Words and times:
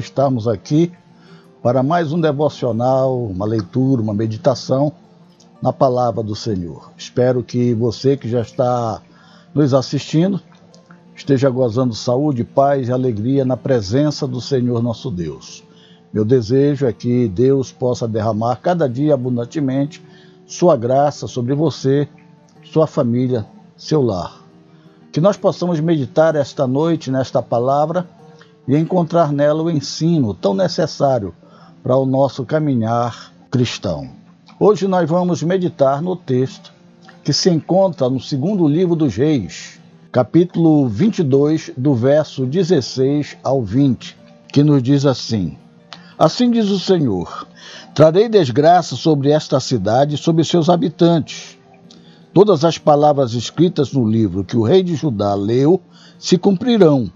estarmos 0.00 0.48
aqui 0.48 0.92
para 1.62 1.82
mais 1.82 2.12
um 2.12 2.20
devocional, 2.20 3.22
uma 3.24 3.46
leitura, 3.46 4.02
uma 4.02 4.14
meditação 4.14 4.92
na 5.62 5.72
palavra 5.72 6.22
do 6.22 6.34
Senhor. 6.34 6.90
Espero 6.96 7.42
que 7.42 7.74
você 7.74 8.16
que 8.16 8.28
já 8.28 8.40
está 8.40 9.00
nos 9.54 9.72
assistindo 9.74 10.40
esteja 11.14 11.50
gozando 11.50 11.94
saúde, 11.94 12.44
paz 12.44 12.88
e 12.88 12.92
alegria 12.92 13.44
na 13.44 13.56
presença 13.56 14.26
do 14.26 14.40
Senhor 14.40 14.82
nosso 14.82 15.10
Deus. 15.10 15.62
Meu 16.12 16.24
desejo 16.24 16.86
é 16.86 16.92
que 16.92 17.28
Deus 17.28 17.70
possa 17.70 18.08
derramar 18.08 18.56
cada 18.56 18.88
dia 18.88 19.14
abundantemente 19.14 20.02
sua 20.46 20.76
graça 20.76 21.28
sobre 21.28 21.54
você, 21.54 22.08
sua 22.64 22.86
família, 22.86 23.46
seu 23.76 24.02
lar. 24.02 24.40
Que 25.12 25.20
nós 25.20 25.36
possamos 25.36 25.78
meditar 25.78 26.34
esta 26.34 26.66
noite 26.66 27.10
nesta 27.10 27.42
palavra 27.42 28.08
e 28.70 28.76
encontrar 28.76 29.32
nela 29.32 29.64
o 29.64 29.70
ensino 29.70 30.32
tão 30.32 30.54
necessário 30.54 31.34
para 31.82 31.96
o 31.96 32.06
nosso 32.06 32.44
caminhar 32.44 33.32
cristão. 33.50 34.08
Hoje 34.60 34.86
nós 34.86 35.10
vamos 35.10 35.42
meditar 35.42 36.00
no 36.00 36.14
texto 36.14 36.72
que 37.24 37.32
se 37.32 37.50
encontra 37.50 38.08
no 38.08 38.20
segundo 38.20 38.68
livro 38.68 38.94
dos 38.94 39.16
Reis, 39.16 39.80
capítulo 40.12 40.86
22, 40.86 41.72
do 41.76 41.96
verso 41.96 42.46
16 42.46 43.38
ao 43.42 43.60
20, 43.60 44.16
que 44.52 44.62
nos 44.62 44.80
diz 44.80 45.04
assim: 45.04 45.58
Assim 46.16 46.48
diz 46.48 46.70
o 46.70 46.78
Senhor: 46.78 47.48
Trarei 47.92 48.28
desgraça 48.28 48.94
sobre 48.94 49.32
esta 49.32 49.58
cidade 49.58 50.14
e 50.14 50.18
sobre 50.18 50.44
seus 50.44 50.68
habitantes. 50.68 51.58
Todas 52.32 52.64
as 52.64 52.78
palavras 52.78 53.34
escritas 53.34 53.92
no 53.92 54.08
livro 54.08 54.44
que 54.44 54.56
o 54.56 54.62
rei 54.62 54.84
de 54.84 54.94
Judá 54.94 55.34
leu 55.34 55.80
se 56.20 56.38
cumprirão, 56.38 57.10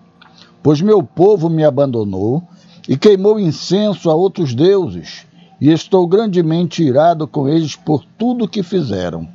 pois 0.64 0.80
meu 0.80 1.02
povo 1.02 1.50
me 1.50 1.62
abandonou 1.62 2.42
e 2.88 2.96
queimou 2.96 3.38
incenso 3.38 4.10
a 4.10 4.14
outros 4.14 4.54
deuses, 4.54 5.26
e 5.60 5.70
estou 5.70 6.06
grandemente 6.06 6.82
irado 6.82 7.28
com 7.28 7.46
eles 7.46 7.76
por 7.76 8.02
tudo 8.18 8.48
que 8.48 8.62
fizeram. 8.62 9.28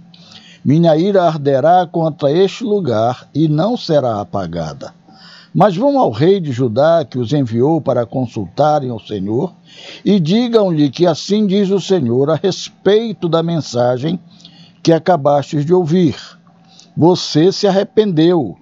Minha 0.65 0.97
ira 0.97 1.23
arderá 1.23 1.85
contra 1.85 2.31
este 2.31 2.63
lugar 2.63 3.29
e 3.33 3.47
não 3.47 3.77
será 3.77 4.19
apagada. 4.19 4.91
Mas 5.53 5.77
vão 5.77 5.99
ao 5.99 6.09
rei 6.09 6.39
de 6.39 6.51
Judá, 6.51 7.05
que 7.07 7.19
os 7.19 7.31
enviou 7.31 7.79
para 7.79 8.07
consultarem 8.07 8.91
o 8.91 8.99
Senhor, 8.99 9.53
e 10.03 10.19
digam-lhe 10.19 10.89
que 10.89 11.05
assim 11.05 11.45
diz 11.45 11.69
o 11.69 11.79
Senhor 11.79 12.31
a 12.31 12.35
respeito 12.35 13.29
da 13.29 13.43
mensagem 13.43 14.19
que 14.81 14.91
acabastes 14.91 15.63
de 15.63 15.75
ouvir. 15.75 16.15
Você 16.97 17.51
se 17.51 17.67
arrependeu, 17.67 18.57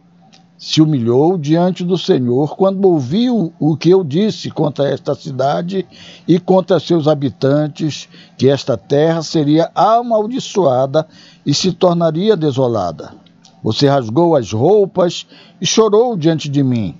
se 0.57 0.81
humilhou 0.81 1.37
diante 1.37 1.83
do 1.83 1.97
Senhor 1.97 2.55
quando 2.55 2.83
ouviu 2.85 3.53
o 3.59 3.77
que 3.77 3.91
eu 3.91 4.03
disse 4.03 4.49
contra 4.49 4.89
esta 4.89 5.13
cidade 5.13 5.87
e 6.27 6.39
contra 6.39 6.79
seus 6.79 7.07
habitantes, 7.07 8.09
que 8.37 8.49
esta 8.49 8.75
terra 8.75 9.21
seria 9.21 9.71
amaldiçoada 9.75 11.07
e 11.45 11.53
se 11.53 11.71
tornaria 11.71 12.35
desolada. 12.35 13.13
Você 13.63 13.87
rasgou 13.87 14.35
as 14.35 14.51
roupas 14.51 15.27
e 15.61 15.65
chorou 15.65 16.17
diante 16.17 16.49
de 16.49 16.63
mim. 16.63 16.95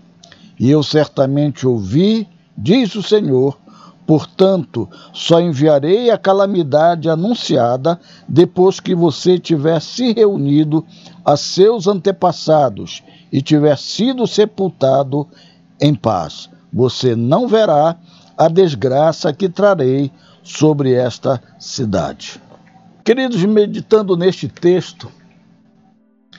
E 0.60 0.70
eu 0.70 0.84
certamente 0.84 1.66
ouvi, 1.66 2.28
diz 2.56 2.94
o 2.96 3.02
Senhor. 3.02 3.58
Portanto, 4.06 4.88
só 5.12 5.42
enviarei 5.42 6.10
a 6.10 6.18
calamidade 6.18 7.10
anunciada 7.10 8.00
depois 8.28 8.80
que 8.80 8.96
você 8.96 9.38
tiver 9.38 9.82
se 9.82 10.14
reunido 10.14 10.86
a 11.26 11.36
seus 11.36 11.88
antepassados 11.88 13.04
e 13.32 13.42
tiver 13.42 13.78
sido 13.78 14.26
sepultado 14.26 15.28
em 15.80 15.94
paz. 15.94 16.50
Você 16.72 17.16
não 17.16 17.48
verá 17.48 17.98
a 18.38 18.48
desgraça 18.48 19.34
que 19.34 19.50
trarei 19.50 20.12
sobre 20.44 20.94
esta 20.94 21.42
cidade. 21.60 22.42
Queridos, 23.04 23.44
meditando 23.44 24.16
neste 24.16 24.48
texto, 24.48 25.10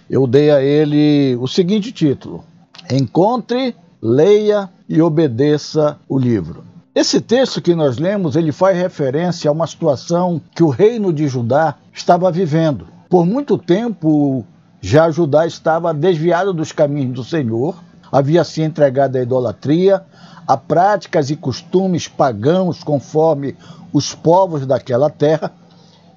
eu 0.09 0.26
dei 0.26 0.50
a 0.50 0.62
ele 0.62 1.37
o 1.37 1.47
seguinte 1.47 1.93
título: 1.93 2.44
Encontre, 2.91 3.75
leia 4.00 4.70
e 4.88 5.03
obedeça 5.03 5.99
o 6.09 6.19
livro. 6.19 6.65
Esse 6.94 7.20
texto 7.20 7.62
que 7.62 7.75
nós 7.75 7.99
lemos, 7.99 8.34
ele 8.34 8.50
faz 8.50 8.76
referência 8.76 9.49
a 9.49 9.53
uma 9.53 9.66
situação 9.66 10.41
que 10.55 10.62
o 10.62 10.69
reino 10.69 11.12
de 11.12 11.28
Judá 11.28 11.76
estava 11.93 12.31
vivendo. 12.31 12.88
Por 13.09 13.25
muito 13.25 13.56
tempo, 13.56 14.44
já 14.81 15.11
Judá 15.11 15.47
estava 15.47 15.93
desviado 15.93 16.53
dos 16.53 16.72
caminhos 16.72 17.15
do 17.15 17.25
Senhor, 17.25 17.77
havia 18.11 18.44
se 18.44 18.62
entregado 18.62 19.16
à 19.16 19.22
idolatria, 19.22 20.03
a 20.47 20.56
práticas 20.56 21.31
e 21.31 21.37
costumes 21.37 22.09
pagãos 22.09 22.83
conforme 22.83 23.56
os 23.93 24.15
povos 24.15 24.67
daquela 24.67 25.11
terra, 25.11 25.53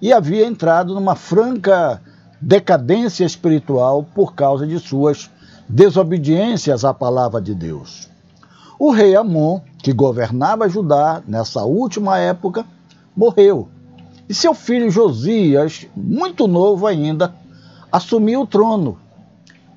e 0.02 0.12
havia 0.12 0.46
entrado 0.46 0.94
numa 0.94 1.16
franca 1.16 2.02
decadência 2.40 3.24
espiritual 3.24 4.04
por 4.16 4.34
causa 4.34 4.66
de 4.66 4.80
suas 4.80 5.30
desobediências 5.70 6.84
à 6.84 6.94
palavra 6.94 7.40
de 7.40 7.54
Deus. 7.54 8.10
O 8.80 8.92
rei 8.92 9.16
Amon, 9.16 9.62
que 9.78 9.94
governava 9.94 10.68
Judá 10.68 11.22
nessa 11.28 11.64
última 11.64 12.18
época, 12.18 12.66
morreu. 13.16 13.70
E 14.28 14.34
seu 14.34 14.54
filho 14.54 14.90
Josias, 14.90 15.86
muito 15.96 16.48
novo 16.48 16.88
ainda, 16.88 17.36
assumiu 17.92 18.42
o 18.42 18.48
trono 18.48 18.98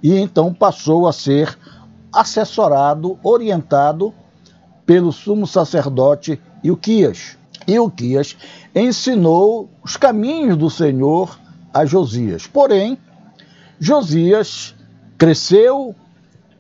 e 0.03 0.17
então 0.19 0.53
passou 0.53 1.09
a 1.09 1.13
ser 1.13 1.59
assessorado, 2.13 3.19
orientado 3.23 4.13
pelo 4.87 5.11
sumo 5.11 5.47
sacerdote 5.47 6.41
Ilquias. 6.63 7.37
Ilquias 7.67 8.37
ensinou 8.75 9.71
os 9.83 9.97
caminhos 9.97 10.57
do 10.57 10.69
Senhor 10.69 11.39
a 11.73 11.85
Josias. 11.85 12.47
Porém, 12.47 12.99
Josias 13.81 14.75
cresceu 15.17 15.95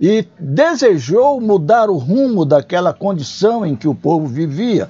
e 0.00 0.26
desejou 0.38 1.40
mudar 1.40 1.88
o 1.88 1.98
rumo 1.98 2.44
daquela 2.44 2.92
condição 2.92 3.64
em 3.64 3.76
que 3.76 3.86
o 3.86 3.94
povo 3.94 4.26
vivia. 4.26 4.88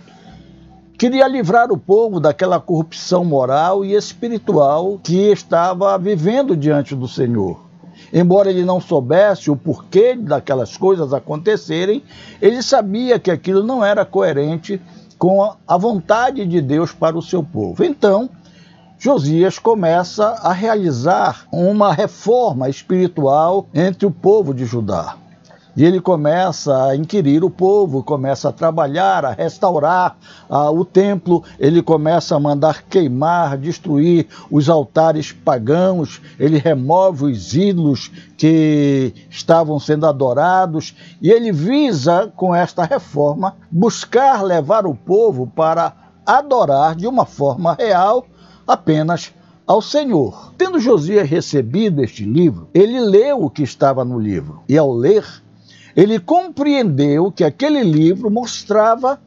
Queria 0.97 1.27
livrar 1.27 1.72
o 1.72 1.77
povo 1.77 2.21
daquela 2.21 2.60
corrupção 2.60 3.25
moral 3.25 3.84
e 3.84 3.94
espiritual 3.94 5.00
que 5.03 5.32
estava 5.32 5.99
vivendo 5.99 6.56
diante 6.56 6.94
do 6.94 7.09
Senhor. 7.09 7.60
Embora 8.12 8.49
ele 8.49 8.65
não 8.65 8.81
soubesse 8.81 9.50
o 9.50 9.56
porquê 9.56 10.15
daquelas 10.15 10.77
coisas 10.77 11.12
acontecerem, 11.12 12.05
ele 12.41 12.62
sabia 12.62 13.19
que 13.19 13.31
aquilo 13.31 13.65
não 13.65 13.84
era 13.84 14.05
coerente 14.05 14.81
com 15.19 15.53
a 15.66 15.77
vontade 15.77 16.47
de 16.47 16.60
Deus 16.60 16.93
para 16.93 17.19
o 17.19 17.22
seu 17.22 17.43
povo. 17.43 17.82
Então, 17.82 18.31
Josias 18.97 19.59
começa 19.59 20.28
a 20.43 20.53
realizar 20.53 21.44
uma 21.50 21.93
reforma 21.93 22.69
espiritual 22.69 23.66
entre 23.75 24.06
o 24.06 24.12
povo 24.12 24.55
de 24.55 24.65
Judá. 24.65 25.16
E 25.77 25.85
ele 25.85 26.01
começa 26.01 26.87
a 26.87 26.97
inquirir 26.97 27.43
o 27.43 27.51
povo, 27.51 28.03
começa 28.03 28.49
a 28.49 28.53
trabalhar, 28.53 29.25
a 29.25 29.33
restaurar 29.33 30.17
uh, 30.49 30.71
o 30.71 30.85
templo, 30.85 31.43
ele 31.59 31.83
começa 31.83 32.37
a 32.37 32.41
mandar 32.41 32.83
queimar, 32.83 33.59
destruir 33.59 34.29
os 34.51 34.69
altares 34.69 35.33
pagãos, 35.33 36.21
ele 36.39 36.59
remove 36.59 37.25
os 37.25 37.55
ídolos 37.55 38.11
que 38.37 39.12
estavam 39.29 39.81
sendo 39.81 40.07
adorados, 40.07 40.95
e 41.21 41.31
ele 41.31 41.51
visa, 41.51 42.33
com 42.37 42.55
esta 42.55 42.85
reforma, 42.85 43.56
buscar 43.71 44.43
levar 44.43 44.87
o 44.87 44.95
povo 44.95 45.47
para 45.47 45.93
adorar 46.25 46.94
de 46.94 47.06
uma 47.06 47.26
forma 47.26 47.75
real 47.75 48.25
apenas 48.67 49.32
ao 49.67 49.81
Senhor. 49.81 50.53
Tendo 50.56 50.79
Josias 50.79 51.29
recebido 51.29 52.03
este 52.03 52.25
livro, 52.25 52.69
ele 52.75 53.00
leu 53.00 53.44
o 53.44 53.50
que 53.50 53.62
estava 53.62 54.05
no 54.05 54.19
livro, 54.19 54.62
e 54.69 54.76
ao 54.76 54.93
ler, 54.93 55.25
ele 55.96 56.19
compreendeu 56.19 57.31
que 57.31 57.44
aquele 57.44 57.82
livro 57.82 58.31
mostrava 58.31 59.20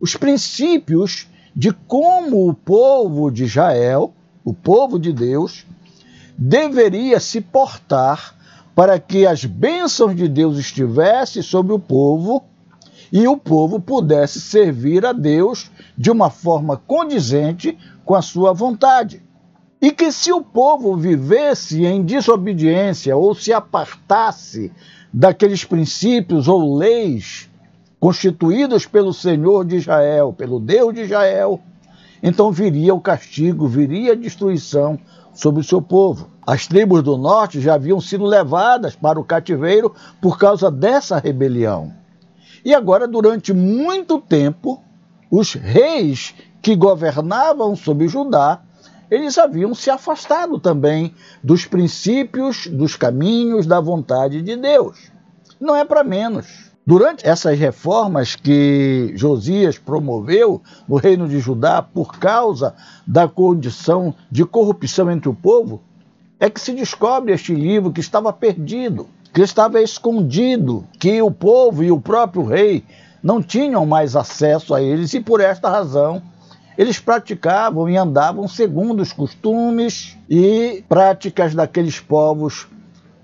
os 0.00 0.16
princípios 0.16 1.28
de 1.54 1.72
como 1.72 2.48
o 2.48 2.54
povo 2.54 3.30
de 3.30 3.44
Israel, 3.44 4.14
o 4.44 4.54
povo 4.54 4.98
de 4.98 5.12
Deus, 5.12 5.66
deveria 6.36 7.18
se 7.18 7.40
portar 7.40 8.36
para 8.74 8.98
que 9.00 9.26
as 9.26 9.44
bênçãos 9.44 10.14
de 10.14 10.28
Deus 10.28 10.56
estivessem 10.56 11.42
sobre 11.42 11.72
o 11.72 11.80
povo 11.80 12.44
e 13.10 13.26
o 13.26 13.36
povo 13.36 13.80
pudesse 13.80 14.40
servir 14.40 15.04
a 15.04 15.12
Deus 15.12 15.70
de 15.96 16.10
uma 16.10 16.30
forma 16.30 16.76
condizente 16.76 17.76
com 18.04 18.14
a 18.14 18.22
sua 18.22 18.52
vontade. 18.52 19.22
E 19.80 19.90
que 19.90 20.12
se 20.12 20.32
o 20.32 20.42
povo 20.42 20.96
vivesse 20.96 21.84
em 21.84 22.02
desobediência 22.02 23.16
ou 23.16 23.34
se 23.34 23.52
apartasse 23.52 24.72
daqueles 25.12 25.64
princípios 25.64 26.48
ou 26.48 26.76
leis 26.76 27.48
constituídos 27.98 28.86
pelo 28.86 29.12
Senhor 29.12 29.64
de 29.64 29.76
Israel, 29.76 30.32
pelo 30.32 30.60
Deus 30.60 30.94
de 30.94 31.02
Israel, 31.02 31.60
então 32.22 32.52
viria 32.52 32.94
o 32.94 33.00
castigo, 33.00 33.66
viria 33.66 34.12
a 34.12 34.16
destruição 34.16 34.98
sobre 35.32 35.60
o 35.60 35.64
seu 35.64 35.80
povo. 35.80 36.28
As 36.46 36.66
tribos 36.66 37.02
do 37.02 37.16
norte 37.16 37.60
já 37.60 37.74
haviam 37.74 38.00
sido 38.00 38.24
levadas 38.24 38.96
para 38.96 39.20
o 39.20 39.24
cativeiro 39.24 39.94
por 40.20 40.38
causa 40.38 40.70
dessa 40.70 41.18
rebelião. 41.18 41.92
E 42.64 42.74
agora, 42.74 43.06
durante 43.06 43.52
muito 43.52 44.20
tempo, 44.20 44.82
os 45.30 45.52
reis 45.52 46.34
que 46.60 46.74
governavam 46.74 47.76
sobre 47.76 48.08
Judá, 48.08 48.60
eles 49.10 49.38
haviam 49.38 49.74
se 49.74 49.90
afastado 49.90 50.58
também 50.58 51.14
dos 51.42 51.64
princípios, 51.64 52.66
dos 52.66 52.96
caminhos, 52.96 53.66
da 53.66 53.80
vontade 53.80 54.42
de 54.42 54.56
Deus. 54.56 55.10
Não 55.60 55.74
é 55.74 55.84
para 55.84 56.04
menos. 56.04 56.68
Durante 56.86 57.26
essas 57.26 57.58
reformas 57.58 58.34
que 58.34 59.12
Josias 59.14 59.78
promoveu 59.78 60.62
no 60.88 60.96
reino 60.96 61.28
de 61.28 61.38
Judá 61.38 61.82
por 61.82 62.18
causa 62.18 62.74
da 63.06 63.28
condição 63.28 64.14
de 64.30 64.44
corrupção 64.44 65.10
entre 65.10 65.28
o 65.28 65.34
povo, 65.34 65.82
é 66.40 66.48
que 66.48 66.60
se 66.60 66.72
descobre 66.72 67.32
este 67.32 67.54
livro 67.54 67.92
que 67.92 68.00
estava 68.00 68.32
perdido, 68.32 69.06
que 69.34 69.42
estava 69.42 69.82
escondido, 69.82 70.86
que 70.98 71.20
o 71.20 71.30
povo 71.30 71.84
e 71.84 71.90
o 71.90 72.00
próprio 72.00 72.44
rei 72.44 72.84
não 73.22 73.42
tinham 73.42 73.84
mais 73.84 74.16
acesso 74.16 74.74
a 74.74 74.80
eles 74.80 75.12
e 75.12 75.20
por 75.20 75.40
esta 75.40 75.68
razão 75.68 76.22
eles 76.78 77.00
praticavam 77.00 77.90
e 77.90 77.96
andavam 77.96 78.46
segundo 78.46 79.00
os 79.00 79.12
costumes 79.12 80.16
e 80.30 80.84
práticas 80.88 81.52
daqueles 81.52 81.98
povos 81.98 82.68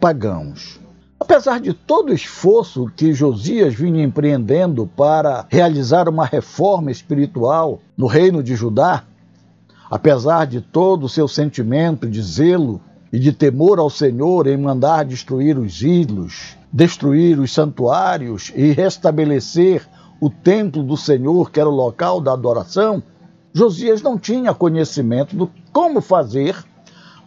pagãos. 0.01 0.81
Apesar 1.21 1.61
de 1.61 1.73
todo 1.73 2.11
o 2.11 2.15
esforço 2.15 2.91
que 2.97 3.15
Josias 3.15 3.73
vinha 3.73 4.03
empreendendo 4.03 4.91
para 4.97 5.47
realizar 5.49 6.09
uma 6.09 6.27
reforma 6.27 6.91
espiritual 6.91 7.81
no 7.97 8.09
reino 8.09 8.43
de 8.43 8.57
Judá, 8.57 9.05
apesar 9.89 10.47
de 10.47 10.61
todo 10.61 11.05
o 11.05 11.09
seu 11.09 11.29
sentimento 11.29 12.11
de 12.11 12.21
zelo 12.21 12.81
e 13.13 13.21
de 13.21 13.33
temor 13.33 13.79
ao 13.79 13.89
Senhor 13.89 14.49
em 14.49 14.57
mandar 14.57 15.05
destruir 15.05 15.57
os 15.57 15.81
ídolos, 15.81 16.57
destruir 16.73 17.39
os 17.39 17.53
santuários 17.53 18.53
e 18.57 18.73
restabelecer 18.73 19.87
o 20.21 20.29
templo 20.29 20.83
do 20.83 20.97
Senhor, 20.97 21.53
que 21.53 21.61
era 21.61 21.69
o 21.69 21.75
local 21.75 22.21
da 22.21 22.33
adoração, 22.33 23.01
Josias 23.55 24.03
não 24.03 24.19
tinha 24.19 24.53
conhecimento 24.53 25.37
do 25.37 25.49
como 25.73 26.01
fazer 26.01 26.57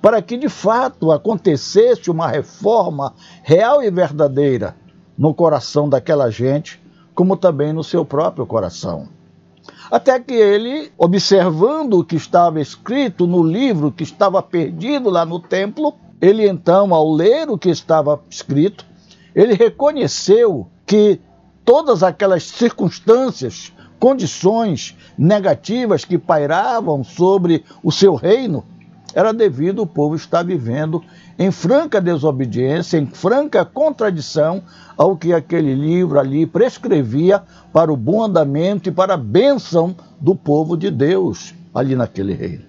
para 0.02 0.22
que 0.22 0.36
de 0.36 0.50
fato 0.50 1.10
acontecesse 1.10 2.12
uma 2.12 2.28
reforma 2.28 3.14
real 3.42 3.82
e 3.82 3.90
verdadeira 3.90 4.76
no 5.18 5.34
coração 5.34 5.88
daquela 5.88 6.30
gente, 6.30 6.82
como 7.16 7.38
também 7.38 7.72
no 7.72 7.82
seu 7.82 8.04
próprio 8.04 8.46
coração. 8.46 9.08
Até 9.90 10.20
que 10.20 10.34
ele, 10.34 10.92
observando 10.98 11.94
o 11.94 12.04
que 12.04 12.18
estava 12.18 12.60
escrito 12.60 13.26
no 13.26 13.42
livro 13.42 13.90
que 13.90 14.04
estava 14.04 14.44
perdido 14.44 15.10
lá 15.10 15.26
no 15.26 15.40
templo, 15.40 15.94
ele 16.20 16.46
então, 16.46 16.94
ao 16.94 17.10
ler 17.10 17.50
o 17.50 17.58
que 17.58 17.70
estava 17.70 18.22
escrito, 18.30 18.86
ele 19.34 19.54
reconheceu 19.54 20.68
que 20.86 21.22
todas 21.64 22.04
aquelas 22.04 22.44
circunstâncias 22.44 23.72
condições 24.00 24.96
negativas 25.18 26.06
que 26.06 26.18
pairavam 26.18 27.04
sobre 27.04 27.64
o 27.84 27.92
seu 27.92 28.16
reino, 28.16 28.64
era 29.14 29.34
devido 29.34 29.82
ao 29.82 29.88
povo 29.88 30.16
estar 30.16 30.44
vivendo 30.44 31.04
em 31.40 31.50
franca 31.50 32.00
desobediência, 32.00 32.98
em 32.98 33.06
franca 33.08 33.66
contradição 33.66 34.62
ao 34.96 35.16
que 35.16 35.34
aquele 35.34 35.74
livro 35.74 36.20
ali 36.20 36.46
prescrevia 36.46 37.42
para 37.74 37.92
o 37.92 37.98
bom 37.98 38.24
andamento 38.24 38.90
e 38.90 38.92
para 38.92 39.16
a 39.16 39.18
bênção 39.18 39.96
do 40.20 40.36
povo 40.36 40.78
de 40.78 40.92
Deus 40.92 41.54
ali 41.74 41.96
naquele 41.96 42.34
reino. 42.34 42.64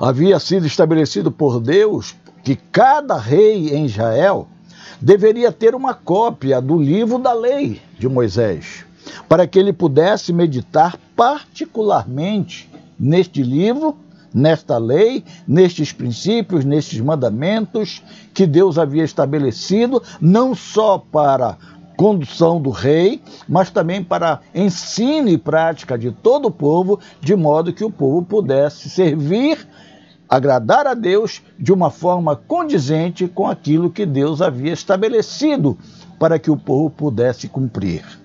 Havia 0.00 0.38
sido 0.38 0.66
estabelecido 0.66 1.30
por 1.30 1.60
Deus 1.60 2.16
que 2.42 2.56
cada 2.56 3.16
rei 3.16 3.68
em 3.74 3.86
Israel 3.86 4.48
deveria 5.00 5.52
ter 5.52 5.74
uma 5.74 5.94
cópia 5.94 6.60
do 6.60 6.76
livro 6.76 7.18
da 7.18 7.32
lei 7.32 7.80
de 7.98 8.08
Moisés 8.08 8.84
para 9.28 9.46
que 9.46 9.58
ele 9.58 9.72
pudesse 9.72 10.32
meditar 10.32 10.98
particularmente 11.16 12.70
neste 12.98 13.42
livro, 13.42 13.96
nesta 14.32 14.78
lei, 14.78 15.24
nestes 15.46 15.92
princípios, 15.92 16.64
nestes 16.64 17.00
mandamentos 17.00 18.02
que 18.32 18.46
Deus 18.46 18.78
havia 18.78 19.04
estabelecido, 19.04 20.02
não 20.20 20.54
só 20.54 20.98
para 20.98 21.56
condução 21.96 22.60
do 22.60 22.70
rei, 22.70 23.20
mas 23.46 23.70
também 23.70 24.02
para 24.02 24.40
ensino 24.54 25.28
e 25.28 25.36
prática 25.36 25.98
de 25.98 26.10
todo 26.10 26.46
o 26.46 26.50
povo, 26.50 26.98
de 27.20 27.36
modo 27.36 27.72
que 27.72 27.84
o 27.84 27.90
povo 27.90 28.22
pudesse 28.22 28.88
servir, 28.88 29.68
agradar 30.28 30.86
a 30.86 30.94
Deus 30.94 31.42
de 31.58 31.72
uma 31.72 31.90
forma 31.90 32.34
condizente 32.34 33.28
com 33.28 33.46
aquilo 33.46 33.90
que 33.90 34.06
Deus 34.06 34.40
havia 34.40 34.72
estabelecido 34.72 35.76
para 36.18 36.38
que 36.38 36.50
o 36.50 36.56
povo 36.56 36.88
pudesse 36.88 37.48
cumprir 37.48 38.21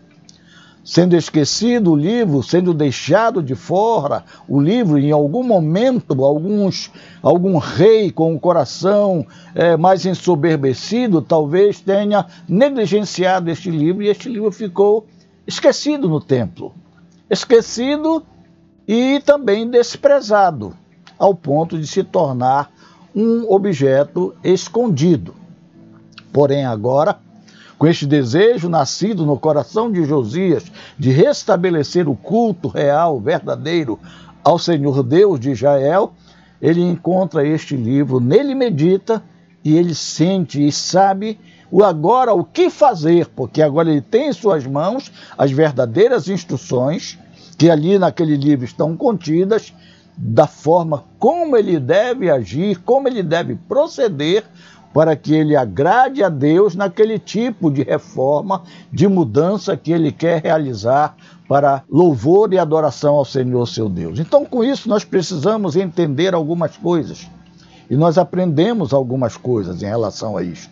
sendo 0.88 1.18
esquecido 1.18 1.92
o 1.92 1.96
livro, 1.98 2.42
sendo 2.42 2.74
deixado 2.74 3.44
de 3.44 3.56
fora 3.56 4.24
o 4.48 4.58
livro, 4.58 4.98
em 4.98 5.12
algum 5.12 5.44
momento, 5.44 6.24
alguns, 6.24 6.90
algum 7.22 7.58
rei 7.58 8.10
com 8.10 8.34
o 8.34 8.40
coração 8.40 9.28
é, 9.54 9.76
mais 9.76 10.06
ensoberbecido 10.06 11.22
talvez 11.22 11.82
tenha 11.82 12.26
negligenciado 12.48 13.52
este 13.52 13.70
livro 13.70 14.02
e 14.02 14.08
este 14.08 14.30
livro 14.30 14.50
ficou 14.50 15.06
esquecido 15.46 16.08
no 16.08 16.22
templo. 16.22 16.74
Esquecido 17.30 18.24
e 18.88 19.22
também 19.26 19.70
desprezado, 19.70 20.74
ao 21.20 21.36
ponto 21.36 21.78
de 21.78 21.86
se 21.86 22.02
tornar 22.02 22.72
um 23.14 23.52
objeto 23.52 24.34
escondido. 24.42 25.36
Porém, 26.32 26.66
agora, 26.66 27.20
com 27.78 27.86
este 27.88 28.06
desejo 28.06 28.70
nascido 28.70 29.26
no 29.26 29.38
coração 29.40 29.92
de 29.92 30.04
Josias 30.04 30.64
de 30.98 31.12
restabelecer 31.12 32.10
o 32.10 32.16
culto 32.16 32.68
real, 32.68 33.20
verdadeiro 33.20 34.00
ao 34.44 34.58
Senhor 34.58 35.04
Deus 35.04 35.40
de 35.40 35.52
Israel, 35.52 36.14
ele 36.62 36.82
encontra 36.82 37.46
este 37.46 37.76
livro, 37.76 38.20
nele 38.20 38.56
medita 38.56 39.24
e 39.64 39.78
ele 39.78 39.94
sente 39.94 40.66
e 40.66 40.72
sabe 40.72 41.40
o 41.70 41.84
agora 41.84 42.34
o 42.34 42.44
que 42.44 42.70
fazer, 42.70 43.28
porque 43.28 43.62
agora 43.62 43.92
ele 43.92 44.02
tem 44.02 44.30
em 44.30 44.34
suas 44.34 44.66
mãos 44.66 45.12
as 45.38 45.52
verdadeiras 45.52 46.30
instruções 46.30 47.20
que 47.58 47.70
ali 47.70 48.00
naquele 48.00 48.38
livro 48.38 48.66
estão 48.66 48.96
contidas 48.96 49.74
da 50.18 50.48
forma 50.48 51.04
como 51.20 51.56
ele 51.56 51.80
deve 51.80 52.30
agir, 52.30 52.80
como 52.80 53.08
ele 53.08 53.22
deve 53.22 53.56
proceder 53.56 54.44
para 54.94 55.16
que 55.16 55.34
ele 55.34 55.56
agrade 55.56 56.24
a 56.24 56.30
Deus 56.30 56.76
naquele 56.76 57.20
tipo 57.20 57.70
de 57.70 57.84
reforma, 57.84 58.64
de 58.92 59.08
mudança 59.08 59.78
que 59.78 59.92
ele 59.92 60.12
quer 60.12 60.42
realizar 60.42 61.16
para 61.48 61.84
louvor 61.90 62.52
e 62.54 62.58
adoração 62.58 63.16
ao 63.16 63.26
Senhor 63.26 63.66
seu 63.68 63.88
Deus. 63.88 64.20
Então, 64.20 64.46
com 64.46 64.64
isso, 64.64 64.90
nós 64.90 65.04
precisamos 65.04 65.76
entender 65.76 66.34
algumas 66.34 66.76
coisas. 66.76 67.28
E 67.90 67.96
nós 67.96 68.18
aprendemos 68.18 68.94
algumas 68.94 69.38
coisas 69.38 69.82
em 69.82 69.86
relação 69.86 70.36
a 70.36 70.44
isto. 70.44 70.70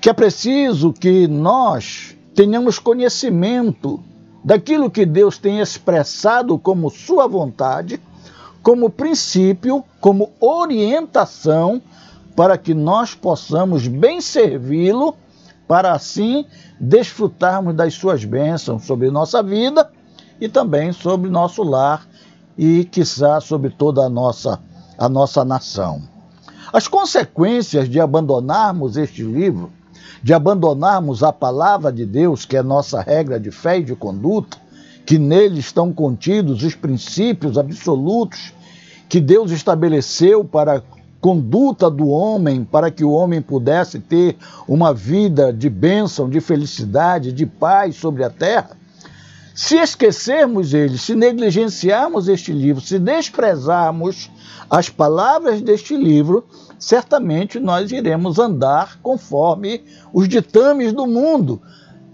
Que 0.00 0.10
é 0.10 0.12
preciso 0.12 0.92
que 0.92 1.28
nós 1.28 2.16
tenhamos 2.34 2.78
conhecimento 2.78 4.00
daquilo 4.44 4.90
que 4.90 5.04
Deus 5.04 5.38
tem 5.38 5.60
expressado 5.60 6.58
como 6.58 6.90
sua 6.90 7.26
vontade, 7.26 8.00
como 8.62 8.90
princípio, 8.90 9.84
como 10.00 10.30
orientação 10.40 11.80
para 12.38 12.56
que 12.56 12.72
nós 12.72 13.16
possamos 13.16 13.88
bem 13.88 14.20
servi-lo, 14.20 15.16
para 15.66 15.90
assim 15.90 16.46
desfrutarmos 16.78 17.74
das 17.74 17.94
suas 17.94 18.24
bênçãos 18.24 18.84
sobre 18.84 19.10
nossa 19.10 19.42
vida 19.42 19.90
e 20.40 20.48
também 20.48 20.92
sobre 20.92 21.28
nosso 21.28 21.64
lar 21.64 22.06
e, 22.56 22.84
quiçá, 22.84 23.40
sobre 23.40 23.70
toda 23.70 24.02
a 24.02 24.08
nossa, 24.08 24.60
a 24.96 25.08
nossa 25.08 25.44
nação. 25.44 26.00
As 26.72 26.86
consequências 26.86 27.88
de 27.88 27.98
abandonarmos 27.98 28.96
este 28.96 29.24
livro, 29.24 29.72
de 30.22 30.32
abandonarmos 30.32 31.24
a 31.24 31.32
palavra 31.32 31.92
de 31.92 32.06
Deus, 32.06 32.44
que 32.44 32.56
é 32.56 32.62
nossa 32.62 33.00
regra 33.00 33.40
de 33.40 33.50
fé 33.50 33.80
e 33.80 33.82
de 33.82 33.96
conduta, 33.96 34.58
que 35.04 35.18
nele 35.18 35.58
estão 35.58 35.92
contidos 35.92 36.62
os 36.62 36.76
princípios 36.76 37.58
absolutos 37.58 38.54
que 39.08 39.18
Deus 39.18 39.50
estabeleceu 39.50 40.44
para 40.44 40.84
conduta 41.20 41.90
do 41.90 42.08
homem 42.08 42.64
para 42.64 42.90
que 42.90 43.04
o 43.04 43.10
homem 43.10 43.42
pudesse 43.42 43.98
ter 43.98 44.36
uma 44.66 44.94
vida 44.94 45.52
de 45.52 45.68
bênção, 45.68 46.28
de 46.28 46.40
felicidade, 46.40 47.32
de 47.32 47.44
paz 47.44 47.96
sobre 47.96 48.24
a 48.24 48.30
terra, 48.30 48.76
se 49.58 49.76
esquecermos 49.76 50.72
ele, 50.72 50.96
se 50.96 51.16
negligenciarmos 51.16 52.28
este 52.28 52.52
livro, 52.52 52.80
se 52.80 52.96
desprezarmos 52.96 54.30
as 54.70 54.88
palavras 54.88 55.60
deste 55.60 55.96
livro, 55.96 56.46
certamente 56.78 57.58
nós 57.58 57.90
iremos 57.90 58.38
andar 58.38 59.00
conforme 59.02 59.82
os 60.12 60.28
ditames 60.28 60.92
do 60.92 61.08
mundo, 61.08 61.60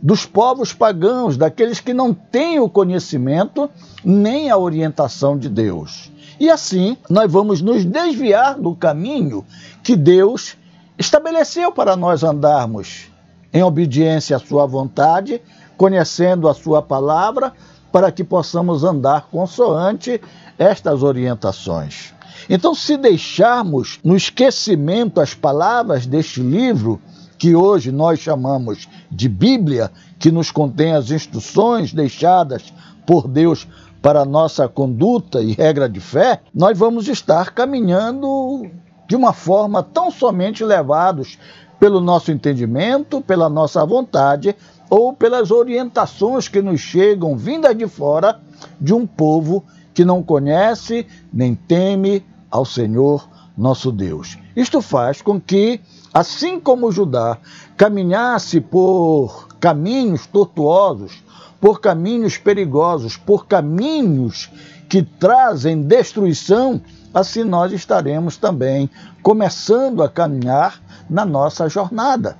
dos 0.00 0.25
povos 0.25 0.73
pagãos, 0.73 1.37
daqueles 1.37 1.80
que 1.80 1.92
não 1.92 2.14
têm 2.14 2.61
o 2.61 2.68
conhecimento 2.68 3.68
nem 4.02 4.50
a 4.50 4.56
orientação 4.56 5.37
de 5.37 5.50
Deus. 5.50 6.11
E 6.38 6.50
assim 6.50 6.96
nós 7.08 7.30
vamos 7.30 7.60
nos 7.60 7.84
desviar 7.84 8.58
do 8.58 8.74
caminho 8.74 9.44
que 9.82 9.96
Deus 9.96 10.56
estabeleceu 10.98 11.72
para 11.72 11.96
nós 11.96 12.22
andarmos 12.22 13.10
em 13.52 13.62
obediência 13.62 14.36
à 14.36 14.40
Sua 14.40 14.66
vontade, 14.66 15.40
conhecendo 15.76 16.48
a 16.48 16.54
Sua 16.54 16.82
palavra, 16.82 17.52
para 17.92 18.10
que 18.10 18.24
possamos 18.24 18.82
andar 18.82 19.28
consoante 19.30 20.20
estas 20.58 21.02
orientações. 21.02 22.12
Então, 22.50 22.74
se 22.74 22.96
deixarmos 22.96 24.00
no 24.02 24.16
esquecimento 24.16 25.20
as 25.20 25.32
palavras 25.32 26.04
deste 26.04 26.40
livro, 26.40 27.00
que 27.38 27.54
hoje 27.54 27.92
nós 27.92 28.18
chamamos 28.18 28.88
de 29.10 29.28
Bíblia, 29.28 29.90
que 30.18 30.32
nos 30.32 30.50
contém 30.50 30.92
as 30.92 31.10
instruções 31.10 31.92
deixadas 31.92 32.72
por 33.06 33.28
Deus 33.28 33.66
para 34.04 34.20
a 34.20 34.25
nossa 34.26 34.68
conduta 34.68 35.40
e 35.40 35.52
regra 35.54 35.88
de 35.88 35.99
fé, 35.99 36.42
nós 36.54 36.78
vamos 36.78 37.08
estar 37.08 37.54
caminhando 37.54 38.70
de 39.08 39.16
uma 39.16 39.32
forma 39.32 39.82
tão 39.82 40.11
somente 40.11 40.62
levados 40.62 41.38
pelo 41.80 42.02
nosso 42.02 42.30
entendimento, 42.30 43.23
pela 43.23 43.49
nossa 43.49 43.82
vontade 43.87 44.54
ou 44.90 45.14
pelas 45.14 45.50
orientações 45.50 46.49
que 46.49 46.61
nos 46.61 46.82
chegam 46.82 47.34
vindas 47.34 47.75
de 47.75 47.88
fora 47.88 48.38
de 48.78 48.92
um 48.92 49.06
povo 49.06 49.64
que 49.94 50.04
não 50.04 50.23
conhece 50.23 51.06
nem 51.32 51.54
teme 51.54 52.23
ao 52.50 52.66
Senhor 52.66 53.26
nosso 53.56 53.90
Deus. 53.90 54.37
Isto 54.54 54.82
faz 54.82 55.23
com 55.23 55.40
que, 55.40 55.80
assim 56.12 56.61
como 56.61 56.92
Judá 56.92 57.38
caminhasse 57.75 58.61
por 58.61 59.49
caminhos 59.58 60.26
tortuosos, 60.26 61.24
por 61.64 61.80
caminhos 61.80 62.37
perigosos, 62.37 63.16
por 63.16 63.47
caminhos 63.47 64.50
que 64.87 65.02
trazem 65.02 65.80
destruição, 65.80 66.78
assim 67.14 67.42
nós 67.42 67.73
estaremos 67.73 68.37
também 68.37 68.90
começando 69.23 70.02
a 70.02 70.09
caminhar 70.11 70.78
na 71.09 71.25
nossa 71.25 71.66
jornada 71.66 72.37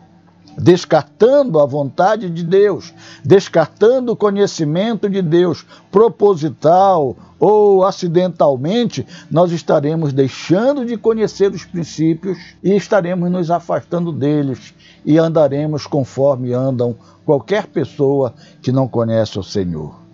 descartando 0.59 1.59
a 1.61 1.67
vontade 1.67 2.31
de 2.31 2.43
Deus, 2.43 2.93
descartando 3.25 4.13
o 4.13 4.17
conhecimento 4.17 5.09
de 5.09 5.21
Deus, 5.21 5.65
proposital 5.91 7.17
ou 7.39 7.85
acidentalmente, 7.85 9.07
nós 9.31 9.53
estaremos 9.53 10.13
deixando 10.13 10.87
de 10.87 10.97
conhecer 10.97 11.51
os 11.53 11.65
princípios 11.65 12.39
e 12.63 12.75
estaremos 12.75 13.31
nos 13.31 13.51
afastando 13.51 14.13
deles 14.13 14.73
e 15.05 15.19
andaremos 15.19 15.87
conforme 15.87 16.53
andam 16.53 16.97
qualquer 17.25 17.67
pessoa 17.67 18.35
que 18.63 18.73
não 18.73 18.89
conhece 18.89 19.39
o 19.39 19.43
Senhor. 19.43 20.05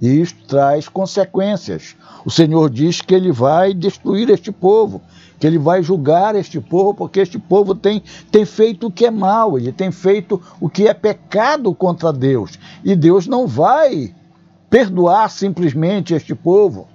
E 0.00 0.20
isto 0.20 0.46
traz 0.46 0.88
consequências. 0.88 1.94
O 2.24 2.30
Senhor 2.30 2.70
diz 2.70 3.02
que 3.02 3.14
ele 3.14 3.30
vai 3.30 3.74
destruir 3.74 4.30
este 4.30 4.50
povo, 4.50 5.02
que 5.40 5.46
ele 5.46 5.58
vai 5.58 5.82
julgar 5.82 6.36
este 6.36 6.60
povo, 6.60 6.92
porque 6.92 7.18
este 7.18 7.38
povo 7.38 7.74
tem, 7.74 8.02
tem 8.30 8.44
feito 8.44 8.88
o 8.88 8.90
que 8.92 9.06
é 9.06 9.10
mal, 9.10 9.58
ele 9.58 9.72
tem 9.72 9.90
feito 9.90 10.40
o 10.60 10.68
que 10.68 10.86
é 10.86 10.92
pecado 10.92 11.74
contra 11.74 12.12
Deus. 12.12 12.58
E 12.84 12.94
Deus 12.94 13.26
não 13.26 13.46
vai 13.46 14.14
perdoar 14.68 15.30
simplesmente 15.30 16.12
este 16.12 16.34
povo, 16.34 16.86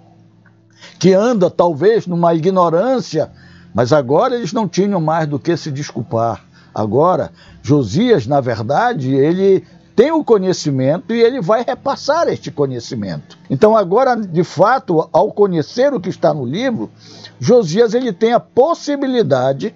que 1.00 1.12
anda 1.12 1.50
talvez 1.50 2.06
numa 2.06 2.36
ignorância, 2.36 3.32
mas 3.74 3.92
agora 3.92 4.36
eles 4.36 4.54
não 4.54 4.68
tinham 4.68 5.02
mais 5.02 5.28
do 5.28 5.40
que 5.40 5.58
se 5.58 5.72
desculpar. 5.72 6.46
Agora, 6.74 7.32
Josias, 7.64 8.28
na 8.28 8.40
verdade, 8.42 9.12
ele 9.12 9.64
tem 9.96 10.12
o 10.12 10.24
conhecimento 10.24 11.14
e 11.14 11.22
ele 11.22 11.42
vai 11.42 11.64
repassar 11.64 12.28
este 12.28 12.52
conhecimento. 12.52 13.38
Então 13.50 13.78
agora, 13.78 14.16
de 14.16 14.44
fato, 14.44 15.08
ao 15.14 15.32
conhecer 15.32 15.94
o 15.94 16.00
que 16.00 16.10
está 16.10 16.34
no 16.34 16.46
livro, 16.46 16.92
Josias 17.40 17.94
ele 17.94 18.12
tem 18.12 18.34
a 18.34 18.40
possibilidade 18.40 19.74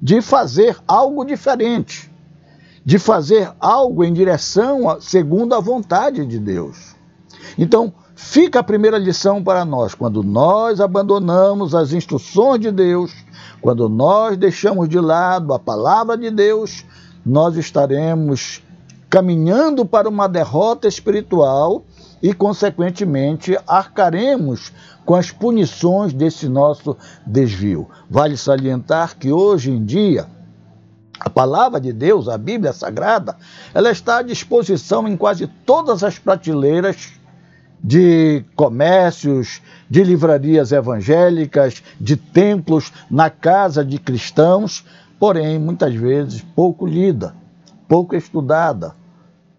de 0.00 0.22
fazer 0.22 0.76
algo 0.86 1.24
diferente, 1.24 2.10
de 2.84 2.98
fazer 2.98 3.50
algo 3.58 4.04
em 4.04 4.12
direção 4.12 4.88
a, 4.88 5.00
segundo 5.00 5.54
a 5.54 5.60
vontade 5.60 6.24
de 6.24 6.38
Deus. 6.38 6.94
Então, 7.58 7.92
fica 8.14 8.60
a 8.60 8.64
primeira 8.64 8.96
lição 8.96 9.42
para 9.42 9.64
nós, 9.64 9.94
quando 9.94 10.22
nós 10.22 10.80
abandonamos 10.80 11.74
as 11.74 11.92
instruções 11.92 12.60
de 12.60 12.70
Deus, 12.70 13.12
quando 13.60 13.88
nós 13.88 14.36
deixamos 14.36 14.88
de 14.88 14.98
lado 14.98 15.52
a 15.52 15.58
palavra 15.58 16.16
de 16.16 16.30
Deus, 16.30 16.84
nós 17.26 17.56
estaremos 17.56 18.62
caminhando 19.10 19.84
para 19.84 20.08
uma 20.08 20.28
derrota 20.28 20.86
espiritual 20.86 21.84
e, 22.22 22.32
consequentemente, 22.32 23.58
arcaremos 23.66 24.72
com 25.04 25.16
as 25.16 25.32
punições 25.32 26.12
desse 26.12 26.48
nosso 26.48 26.96
desvio. 27.26 27.88
Vale 28.08 28.36
salientar 28.36 29.18
que 29.18 29.32
hoje 29.32 29.72
em 29.72 29.84
dia, 29.84 30.28
a 31.18 31.28
palavra 31.28 31.80
de 31.80 31.92
Deus, 31.92 32.28
a 32.28 32.38
Bíblia 32.38 32.72
Sagrada, 32.72 33.36
ela 33.74 33.90
está 33.90 34.18
à 34.18 34.22
disposição 34.22 35.08
em 35.08 35.16
quase 35.16 35.48
todas 35.66 36.04
as 36.04 36.16
prateleiras 36.16 37.12
de 37.82 38.44
comércios, 38.54 39.60
de 39.88 40.04
livrarias 40.04 40.70
evangélicas, 40.70 41.82
de 42.00 42.14
templos, 42.14 42.92
na 43.10 43.28
casa 43.28 43.84
de 43.84 43.98
cristãos, 43.98 44.84
porém, 45.18 45.58
muitas 45.58 45.94
vezes 45.94 46.44
pouco 46.54 46.86
lida, 46.86 47.34
pouco 47.88 48.14
estudada, 48.14 48.99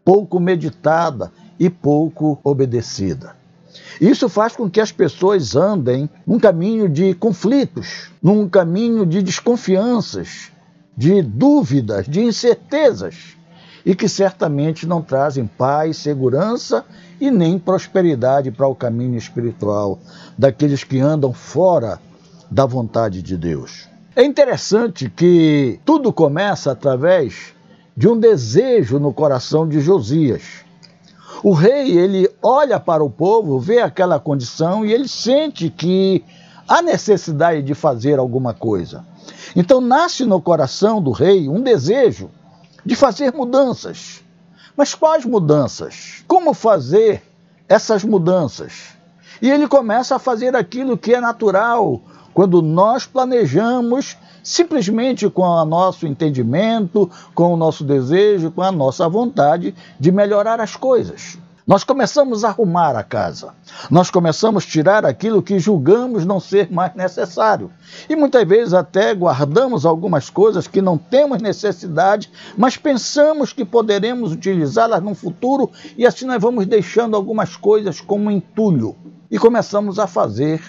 pouco 0.04 0.40
meditada 0.40 1.32
e 1.60 1.70
pouco 1.70 2.40
obedecida. 2.44 3.36
Isso 4.00 4.28
faz 4.28 4.56
com 4.56 4.70
que 4.70 4.82
as 4.82 4.92
pessoas 4.92 5.56
andem 5.56 6.10
num 6.26 6.40
caminho 6.40 6.90
de 6.90 7.14
conflitos, 7.14 8.12
num 8.22 8.50
caminho 8.50 9.06
de 9.06 9.22
desconfianças, 9.22 10.52
de 10.98 11.22
dúvidas, 11.22 12.08
de 12.08 12.22
incertezas, 12.22 13.38
e 13.86 13.96
que 13.96 14.08
certamente 14.08 14.86
não 14.86 15.02
trazem 15.02 15.48
paz, 15.48 15.98
segurança 15.98 16.86
e 17.20 17.32
nem 17.32 17.58
prosperidade 17.58 18.52
para 18.52 18.68
o 18.68 18.76
caminho 18.76 19.18
espiritual 19.18 20.00
daqueles 20.38 20.84
que 20.84 21.00
andam 21.00 21.34
fora 21.34 22.00
da 22.50 22.66
vontade 22.66 23.22
de 23.22 23.38
Deus. 23.38 23.88
É 24.16 24.24
interessante 24.24 25.10
que 25.10 25.80
tudo 25.86 26.12
começa 26.12 26.72
através 26.72 27.54
de 27.96 28.08
um 28.08 28.20
desejo 28.20 29.00
no 29.00 29.14
coração 29.14 29.68
de 29.68 29.80
Josias. 29.80 30.42
O 31.44 31.54
rei, 31.54 31.98
ele 31.98 32.30
olha 32.42 32.80
para 32.80 33.04
o 33.04 33.10
povo, 33.10 33.60
vê 33.60 33.80
aquela 33.80 34.20
condição 34.20 34.86
e 34.86 34.94
ele 34.94 35.08
sente 35.08 35.70
que 35.70 36.24
há 36.68 36.82
necessidade 36.82 37.62
de 37.64 37.74
fazer 37.74 38.20
alguma 38.20 38.54
coisa. 38.54 39.06
Então 39.56 39.82
nasce 39.82 40.26
no 40.26 40.42
coração 40.42 41.02
do 41.02 41.12
rei 41.12 41.50
um 41.50 41.62
desejo 41.62 42.30
de 42.86 42.96
fazer 42.96 43.34
mudanças. 43.34 44.22
Mas 44.78 44.96
quais 44.96 45.26
mudanças? 45.26 46.24
Como 46.28 46.54
fazer 46.54 47.24
essas 47.68 48.04
mudanças? 48.04 48.96
E 49.42 49.50
ele 49.50 49.68
começa 49.68 50.16
a 50.16 50.20
fazer 50.20 50.56
aquilo 50.56 50.98
que 50.98 51.14
é 51.14 51.20
natural 51.20 52.02
quando 52.34 52.62
nós 52.62 53.06
planejamos 53.06 54.18
simplesmente 54.44 55.30
com 55.30 55.44
o 55.44 55.66
nosso 55.66 56.08
entendimento, 56.08 57.10
com 57.34 57.54
o 57.54 57.58
nosso 57.58 57.84
desejo, 57.84 58.52
com 58.52 58.62
a 58.62 58.72
nossa 58.72 59.08
vontade 59.08 59.76
de 60.00 60.12
melhorar 60.12 60.60
as 60.60 60.76
coisas. 60.76 61.38
Nós 61.66 61.84
começamos 61.84 62.44
a 62.44 62.50
arrumar 62.50 62.98
a 62.98 63.04
casa. 63.04 63.54
Nós 63.90 64.10
começamos 64.10 64.64
a 64.64 64.68
tirar 64.68 65.06
aquilo 65.06 65.44
que 65.44 65.60
julgamos 65.60 66.26
não 66.26 66.40
ser 66.40 66.72
mais 66.72 66.94
necessário. 66.96 67.72
E 68.10 68.16
muitas 68.16 68.46
vezes 68.48 68.74
até 68.74 69.14
guardamos 69.14 69.86
algumas 69.86 70.30
coisas 70.30 70.68
que 70.68 70.82
não 70.82 70.98
temos 70.98 71.42
necessidade, 71.42 72.32
mas 72.58 72.78
pensamos 72.78 73.54
que 73.54 73.64
poderemos 73.64 74.34
utilizá-las 74.34 75.04
no 75.04 75.14
futuro 75.14 75.70
e 75.98 76.06
assim 76.06 76.26
nós 76.26 76.42
vamos 76.42 76.66
deixando 76.66 77.16
algumas 77.16 77.56
coisas 77.56 78.02
como 78.02 78.32
entulho. 78.32 78.96
E 79.30 79.38
começamos 79.38 80.00
a 80.00 80.08
fazer 80.08 80.62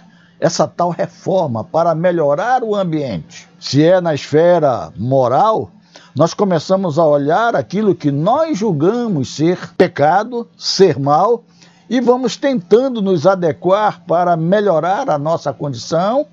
essa 0.42 0.66
tal 0.66 0.90
reforma 0.90 1.62
para 1.62 1.94
melhorar 1.94 2.64
o 2.64 2.74
ambiente. 2.74 3.48
Se 3.60 3.80
é 3.80 4.00
na 4.00 4.12
esfera 4.12 4.92
moral, 4.96 5.70
nós 6.16 6.34
começamos 6.34 6.98
a 6.98 7.06
olhar 7.06 7.54
aquilo 7.54 7.94
que 7.94 8.10
nós 8.10 8.58
julgamos 8.58 9.36
ser 9.36 9.72
pecado, 9.74 10.48
ser 10.58 10.98
mal, 10.98 11.44
e 11.88 12.00
vamos 12.00 12.36
tentando 12.36 13.00
nos 13.00 13.24
adequar 13.24 14.02
para 14.04 14.36
melhorar 14.36 15.08
a 15.08 15.16
nossa 15.16 15.52
condição, 15.52 16.26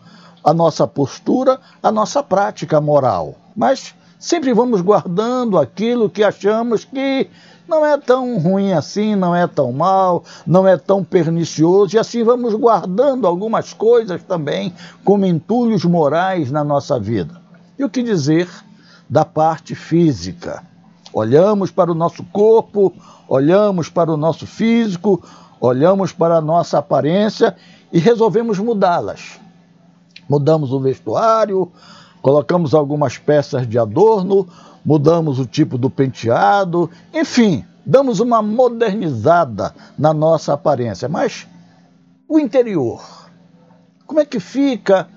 a 0.44 0.56
nossa 0.56 0.88
postura, 0.88 1.60
a 1.84 1.92
nossa 1.92 2.24
prática 2.24 2.82
moral. 2.82 3.36
Mas 3.56 3.94
sempre 4.18 4.52
vamos 4.56 4.82
guardando 4.82 5.56
aquilo 5.56 6.10
que 6.10 6.24
achamos 6.24 6.84
que 6.84 7.30
não 7.70 7.86
é 7.86 7.98
tão 7.98 8.40
ruim 8.40 8.74
assim, 8.74 9.16
não 9.16 9.36
é 9.36 9.46
tão 9.46 9.72
mal, 9.72 10.24
não 10.46 10.68
é 10.68 10.76
tão 10.76 11.04
pernicioso, 11.04 11.96
e 11.96 12.00
assim 12.00 12.24
vamos 12.24 12.56
guardando 12.56 13.28
algumas 13.28 13.72
coisas 13.72 14.24
também 14.24 14.74
como 15.06 15.26
entulhos 15.26 15.86
morais 15.86 16.52
na 16.52 16.64
nossa 16.64 17.00
vida. 17.00 17.40
E 17.78 17.84
o 17.84 17.90
que 17.90 18.02
dizer 18.02 18.50
da 19.08 19.24
parte 19.24 19.76
física? 19.76 20.64
Olhamos 21.14 21.70
para 21.70 21.92
o 21.92 21.96
nosso 21.96 22.24
corpo, 22.24 22.92
olhamos 23.28 23.88
para 23.88 24.12
o 24.12 24.18
nosso 24.18 24.48
físico, 24.48 25.24
olhamos 25.62 26.12
para 26.12 26.38
a 26.38 26.42
nossa 26.42 26.80
aparência 26.80 27.56
e 27.94 28.00
resolvemos 28.00 28.58
mudá-las. 28.58 29.40
Mudamos 30.28 30.72
o 30.72 30.80
vestuário, 30.80 31.72
colocamos 32.22 32.74
algumas 32.74 33.18
peças 33.18 33.68
de 33.68 33.78
adorno, 33.78 34.48
mudamos 34.84 35.40
o 35.40 35.46
tipo 35.46 35.78
do 35.78 35.90
penteado, 35.90 36.90
enfim, 37.14 37.66
damos 37.86 38.20
uma 38.20 38.42
modernizada 38.42 39.74
na 39.98 40.14
nossa 40.14 40.54
aparência, 40.54 41.08
mas 41.10 41.48
o 42.28 42.40
interior, 42.40 43.04
como 44.06 44.20
é 44.20 44.26
que 44.26 44.40
fica 44.40 45.08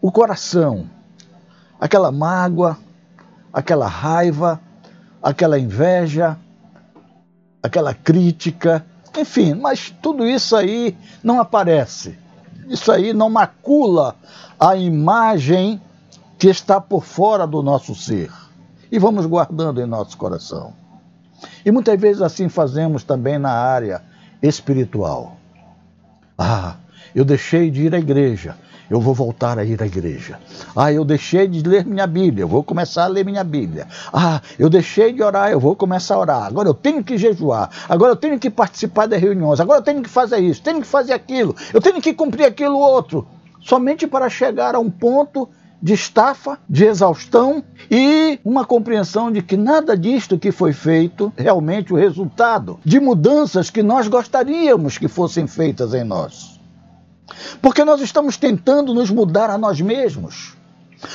o 0.00 0.12
coração? 0.12 0.86
Aquela 1.80 2.12
mágoa, 2.12 2.76
aquela 3.52 3.86
raiva, 3.86 4.60
aquela 5.22 5.58
inveja, 5.58 6.36
aquela 7.62 7.94
crítica, 7.94 8.84
enfim, 9.16 9.54
mas 9.54 9.90
tudo 10.02 10.26
isso 10.26 10.54
aí 10.54 10.96
não 11.22 11.40
aparece. 11.40 12.18
Isso 12.68 12.92
aí 12.92 13.12
não 13.12 13.30
macula 13.30 14.14
a 14.60 14.76
imagem 14.76 15.80
que 16.38 16.48
está 16.48 16.80
por 16.80 17.04
fora 17.04 17.46
do 17.46 17.62
nosso 17.62 17.94
ser. 17.94 18.30
E 18.90 18.98
vamos 18.98 19.26
guardando 19.26 19.80
em 19.80 19.86
nosso 19.86 20.16
coração. 20.16 20.72
E 21.64 21.70
muitas 21.70 22.00
vezes 22.00 22.22
assim 22.22 22.48
fazemos 22.48 23.04
também 23.04 23.38
na 23.38 23.50
área 23.50 24.02
espiritual. 24.42 25.36
Ah, 26.36 26.76
eu 27.14 27.24
deixei 27.24 27.70
de 27.70 27.82
ir 27.82 27.94
à 27.94 27.98
igreja, 27.98 28.56
eu 28.90 29.00
vou 29.00 29.12
voltar 29.12 29.58
a 29.58 29.64
ir 29.64 29.82
à 29.82 29.86
igreja. 29.86 30.38
Ah, 30.74 30.92
eu 30.92 31.04
deixei 31.04 31.46
de 31.46 31.62
ler 31.62 31.84
minha 31.84 32.06
Bíblia, 32.06 32.44
eu 32.44 32.48
vou 32.48 32.62
começar 32.62 33.04
a 33.04 33.08
ler 33.08 33.24
minha 33.24 33.44
Bíblia. 33.44 33.86
Ah, 34.12 34.40
eu 34.58 34.70
deixei 34.70 35.12
de 35.12 35.22
orar, 35.22 35.50
eu 35.50 35.60
vou 35.60 35.76
começar 35.76 36.14
a 36.14 36.18
orar. 36.18 36.44
Agora 36.44 36.68
eu 36.68 36.74
tenho 36.74 37.04
que 37.04 37.18
jejuar, 37.18 37.70
agora 37.88 38.12
eu 38.12 38.16
tenho 38.16 38.38
que 38.38 38.48
participar 38.48 39.06
das 39.06 39.20
reuniões, 39.20 39.60
agora 39.60 39.80
eu 39.80 39.84
tenho 39.84 40.02
que 40.02 40.08
fazer 40.08 40.38
isso, 40.38 40.62
tenho 40.62 40.80
que 40.80 40.86
fazer 40.86 41.12
aquilo, 41.12 41.54
eu 41.74 41.80
tenho 41.80 42.00
que 42.00 42.14
cumprir 42.14 42.46
aquilo 42.46 42.78
outro. 42.78 43.26
Somente 43.60 44.06
para 44.06 44.30
chegar 44.30 44.74
a 44.74 44.78
um 44.78 44.90
ponto 44.90 45.48
de 45.80 45.94
estafa, 45.94 46.58
de 46.68 46.84
exaustão 46.84 47.62
e 47.90 48.38
uma 48.44 48.64
compreensão 48.64 49.30
de 49.30 49.40
que 49.40 49.56
nada 49.56 49.96
disto 49.96 50.38
que 50.38 50.50
foi 50.50 50.72
feito 50.72 51.32
realmente 51.36 51.92
o 51.92 51.96
resultado 51.96 52.78
de 52.84 52.98
mudanças 52.98 53.70
que 53.70 53.82
nós 53.82 54.08
gostaríamos 54.08 54.98
que 54.98 55.06
fossem 55.06 55.46
feitas 55.46 55.94
em 55.94 56.02
nós. 56.02 56.60
Porque 57.62 57.84
nós 57.84 58.00
estamos 58.00 58.36
tentando 58.36 58.92
nos 58.92 59.10
mudar 59.10 59.50
a 59.50 59.58
nós 59.58 59.80
mesmos. 59.80 60.56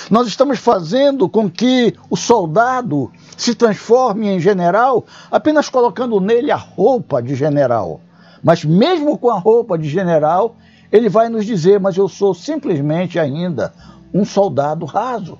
Nós 0.09 0.27
estamos 0.27 0.59
fazendo 0.59 1.27
com 1.27 1.49
que 1.49 1.93
o 2.09 2.15
soldado 2.15 3.11
se 3.35 3.53
transforme 3.53 4.29
em 4.29 4.39
general 4.39 5.05
apenas 5.29 5.67
colocando 5.67 6.21
nele 6.21 6.51
a 6.51 6.55
roupa 6.55 7.21
de 7.21 7.35
general. 7.35 7.99
Mas 8.41 8.63
mesmo 8.63 9.17
com 9.17 9.29
a 9.29 9.37
roupa 9.37 9.77
de 9.77 9.89
general, 9.89 10.55
ele 10.91 11.09
vai 11.09 11.27
nos 11.27 11.45
dizer: 11.45 11.79
Mas 11.81 11.97
eu 11.97 12.07
sou 12.07 12.33
simplesmente 12.33 13.19
ainda 13.19 13.73
um 14.13 14.23
soldado 14.23 14.85
raso. 14.85 15.37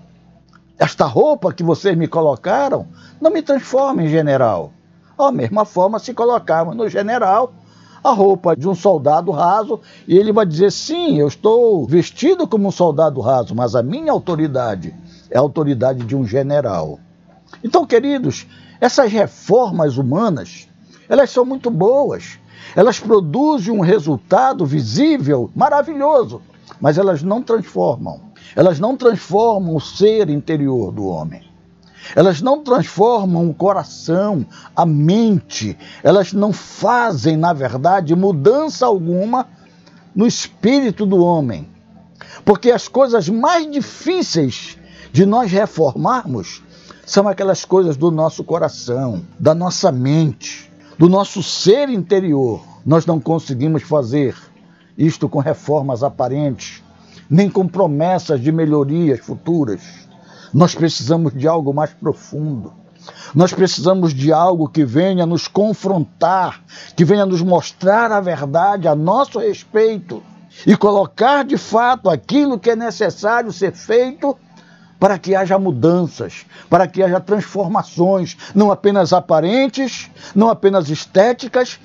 Esta 0.77 1.05
roupa 1.05 1.53
que 1.53 1.63
vocês 1.63 1.95
me 1.95 2.07
colocaram 2.07 2.87
não 3.21 3.31
me 3.31 3.41
transforma 3.41 4.03
em 4.03 4.07
general. 4.07 4.71
Da 5.17 5.31
mesma 5.31 5.63
forma, 5.63 5.99
se 5.99 6.13
colocarmos 6.13 6.75
no 6.75 6.89
general 6.89 7.53
a 8.03 8.11
roupa 8.11 8.55
de 8.55 8.67
um 8.67 8.75
soldado 8.75 9.31
raso, 9.31 9.79
e 10.07 10.17
ele 10.17 10.33
vai 10.33 10.45
dizer: 10.45 10.71
sim, 10.71 11.19
eu 11.19 11.27
estou 11.27 11.85
vestido 11.85 12.47
como 12.47 12.67
um 12.67 12.71
soldado 12.71 13.21
raso, 13.21 13.55
mas 13.55 13.75
a 13.75 13.83
minha 13.83 14.11
autoridade 14.11 14.93
é 15.29 15.37
a 15.37 15.41
autoridade 15.41 16.03
de 16.03 16.15
um 16.15 16.25
general. 16.25 16.99
Então, 17.63 17.85
queridos, 17.85 18.45
essas 18.81 19.11
reformas 19.11 19.97
humanas, 19.97 20.67
elas 21.07 21.29
são 21.29 21.45
muito 21.45 21.69
boas. 21.69 22.39
Elas 22.75 22.99
produzem 22.99 23.73
um 23.73 23.81
resultado 23.81 24.65
visível, 24.65 25.49
maravilhoso, 25.55 26.41
mas 26.81 26.97
elas 26.97 27.21
não 27.21 27.41
transformam. 27.41 28.32
Elas 28.55 28.79
não 28.79 28.95
transformam 28.95 29.75
o 29.75 29.81
ser 29.81 30.29
interior 30.29 30.91
do 30.91 31.05
homem. 31.05 31.43
Elas 32.15 32.41
não 32.41 32.63
transformam 32.63 33.49
o 33.49 33.53
coração, 33.53 34.45
a 34.75 34.85
mente. 34.85 35.77
Elas 36.03 36.33
não 36.33 36.51
fazem, 36.51 37.37
na 37.37 37.53
verdade, 37.53 38.15
mudança 38.15 38.85
alguma 38.85 39.47
no 40.15 40.27
espírito 40.27 41.05
do 41.05 41.23
homem. 41.23 41.67
Porque 42.43 42.71
as 42.71 42.87
coisas 42.87 43.29
mais 43.29 43.69
difíceis 43.71 44.77
de 45.11 45.25
nós 45.25 45.51
reformarmos 45.51 46.61
são 47.05 47.27
aquelas 47.27 47.65
coisas 47.65 47.97
do 47.97 48.11
nosso 48.11 48.43
coração, 48.43 49.23
da 49.39 49.53
nossa 49.53 49.91
mente, 49.91 50.71
do 50.97 51.09
nosso 51.09 51.41
ser 51.41 51.89
interior. 51.89 52.63
Nós 52.85 53.05
não 53.05 53.19
conseguimos 53.19 53.83
fazer 53.83 54.35
isto 54.97 55.27
com 55.27 55.39
reformas 55.39 56.03
aparentes, 56.03 56.82
nem 57.33 57.49
com 57.49 57.67
promessas 57.67 58.39
de 58.39 58.51
melhorias 58.51 59.19
futuras. 59.19 59.81
Nós 60.53 60.75
precisamos 60.75 61.33
de 61.33 61.47
algo 61.47 61.73
mais 61.73 61.91
profundo. 61.91 62.71
Nós 63.33 63.51
precisamos 63.51 64.13
de 64.13 64.31
algo 64.31 64.69
que 64.69 64.85
venha 64.85 65.25
nos 65.25 65.47
confrontar, 65.47 66.61
que 66.95 67.03
venha 67.03 67.25
nos 67.25 67.41
mostrar 67.41 68.11
a 68.11 68.21
verdade 68.21 68.87
a 68.87 68.93
nosso 68.93 69.39
respeito 69.39 70.21
e 70.65 70.77
colocar 70.77 71.43
de 71.43 71.57
fato 71.57 72.07
aquilo 72.07 72.59
que 72.59 72.69
é 72.69 72.75
necessário 72.75 73.51
ser 73.51 73.73
feito 73.73 74.37
para 74.99 75.17
que 75.17 75.33
haja 75.33 75.57
mudanças, 75.57 76.45
para 76.69 76.87
que 76.87 77.01
haja 77.01 77.19
transformações, 77.19 78.37
não 78.53 78.71
apenas 78.71 79.11
aparentes, 79.11 80.07
não 80.35 80.51
apenas 80.51 80.87
estéticas, 80.87 81.79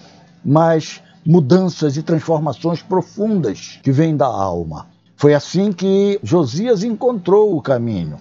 mas 0.45 1.03
mudanças 1.25 1.97
e 1.97 2.03
transformações 2.03 2.83
profundas 2.83 3.81
que 3.83 3.91
vêm 3.91 4.15
da 4.15 4.27
alma. 4.27 4.98
Foi 5.19 5.35
assim 5.35 5.73
que 5.73 6.21
Josias 6.23 6.85
encontrou 6.85 7.57
o 7.57 7.61
caminho. 7.61 8.21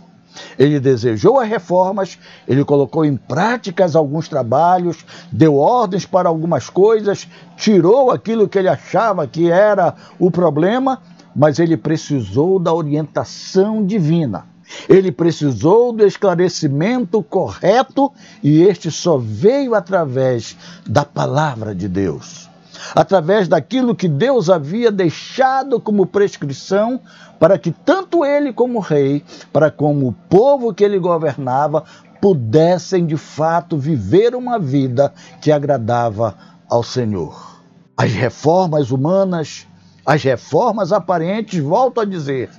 Ele 0.58 0.80
desejou 0.80 1.40
as 1.40 1.48
reformas, 1.48 2.18
ele 2.48 2.66
colocou 2.66 3.06
em 3.06 3.16
práticas 3.16 3.96
alguns 3.96 4.28
trabalhos, 4.28 5.06
deu 5.32 5.58
ordens 5.58 6.08
para 6.08 6.28
algumas 6.28 6.72
coisas, 6.72 7.28
tirou 7.56 8.10
aquilo 8.10 8.50
que 8.50 8.58
ele 8.58 8.68
achava 8.68 9.28
que 9.28 9.52
era 9.52 9.94
o 10.18 10.32
problema, 10.32 11.00
mas 11.36 11.60
ele 11.60 11.78
precisou 11.78 12.58
da 12.58 12.74
orientação 12.74 13.86
divina. 13.86 14.46
Ele 14.90 15.12
precisou 15.12 15.94
do 15.94 16.04
esclarecimento 16.04 17.22
correto 17.22 18.12
e 18.42 18.64
este 18.64 18.90
só 18.90 19.20
veio 19.20 19.76
através 19.76 20.58
da 20.84 21.06
palavra 21.06 21.76
de 21.76 21.88
Deus 21.88 22.47
através 22.96 23.48
daquilo 23.48 23.96
que 23.96 24.08
Deus 24.08 24.50
havia 24.50 24.92
deixado 24.92 25.80
como 25.80 26.06
prescrição 26.06 27.00
para 27.40 27.58
que 27.58 27.72
tanto 27.72 28.26
ele 28.26 28.52
como 28.52 28.80
o 28.80 28.82
rei, 28.82 29.24
para 29.54 29.70
como 29.70 30.08
o 30.08 30.14
povo 30.14 30.74
que 30.74 30.84
ele 30.84 30.98
governava, 31.00 31.84
pudessem 32.22 33.06
de 33.06 33.18
fato 33.18 33.78
viver 33.78 34.36
uma 34.36 34.60
vida 34.60 35.14
que 35.42 35.52
agradava 35.52 36.36
ao 36.70 36.84
Senhor. 36.84 37.62
As 37.96 38.12
reformas 38.12 38.92
humanas, 38.92 39.68
as 40.06 40.24
reformas 40.24 40.92
aparentes, 40.92 41.60
volto 41.60 42.00
a 42.00 42.06
dizer, 42.06 42.50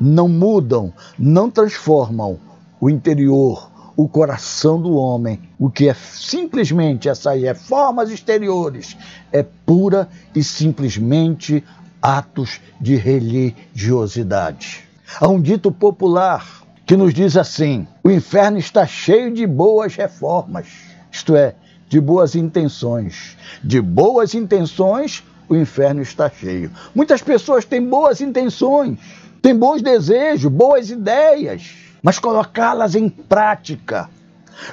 não 0.00 0.28
mudam, 0.28 0.92
não 1.18 1.50
transformam 1.50 2.38
o 2.80 2.90
interior, 2.90 3.70
o 3.96 4.08
coração 4.08 4.80
do 4.80 4.94
homem. 4.96 5.40
O 5.58 5.70
que 5.70 5.88
é 5.88 5.94
simplesmente 5.94 7.08
essas 7.08 7.40
reformas 7.40 8.10
exteriores 8.10 8.96
é 9.32 9.42
pura 9.42 10.08
e 10.34 10.42
simplesmente 10.42 11.62
atos 12.00 12.60
de 12.80 12.96
religiosidade. 12.96 14.84
Há 15.20 15.28
um 15.28 15.40
dito 15.40 15.70
popular 15.70 16.62
que 16.86 16.96
nos 16.96 17.14
diz 17.14 17.36
assim: 17.36 17.86
o 18.02 18.10
inferno 18.10 18.58
está 18.58 18.86
cheio 18.86 19.32
de 19.32 19.46
boas 19.46 19.94
reformas, 19.94 20.66
isto 21.10 21.36
é, 21.36 21.54
de 21.88 22.00
boas 22.00 22.34
intenções. 22.34 23.36
De 23.62 23.80
boas 23.80 24.34
intenções, 24.34 25.22
o 25.48 25.56
inferno 25.56 26.02
está 26.02 26.28
cheio. 26.28 26.70
Muitas 26.94 27.22
pessoas 27.22 27.64
têm 27.64 27.82
boas 27.82 28.20
intenções, 28.20 28.98
têm 29.40 29.56
bons 29.56 29.80
desejos, 29.80 30.50
boas 30.50 30.90
ideias, 30.90 31.83
mas 32.04 32.18
colocá-las 32.18 32.94
em 32.94 33.08
prática, 33.08 34.10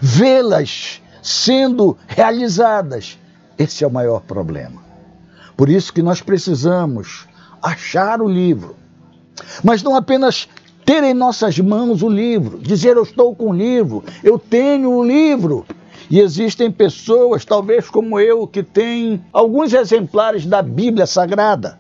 vê-las 0.01 1.01
sendo 1.23 1.97
realizadas, 2.05 3.17
esse 3.57 3.85
é 3.85 3.87
o 3.87 3.91
maior 3.91 4.19
problema. 4.19 4.83
Por 5.55 5.69
isso 5.69 5.93
que 5.93 6.01
nós 6.01 6.21
precisamos 6.21 7.25
achar 7.61 8.21
o 8.21 8.27
livro, 8.27 8.75
mas 9.63 9.81
não 9.81 9.95
apenas 9.95 10.49
ter 10.85 11.03
em 11.05 11.13
nossas 11.13 11.57
mãos 11.57 12.03
o 12.03 12.09
livro, 12.09 12.59
dizer 12.59 12.97
eu 12.97 13.03
estou 13.03 13.33
com 13.33 13.51
o 13.51 13.53
livro, 13.53 14.03
eu 14.21 14.37
tenho 14.37 14.91
o 14.91 15.03
livro. 15.03 15.65
E 16.09 16.19
existem 16.19 16.69
pessoas, 16.69 17.45
talvez 17.45 17.89
como 17.89 18.19
eu, 18.19 18.45
que 18.45 18.61
têm 18.61 19.23
alguns 19.31 19.71
exemplares 19.71 20.45
da 20.45 20.61
Bíblia 20.61 21.05
Sagrada, 21.05 21.79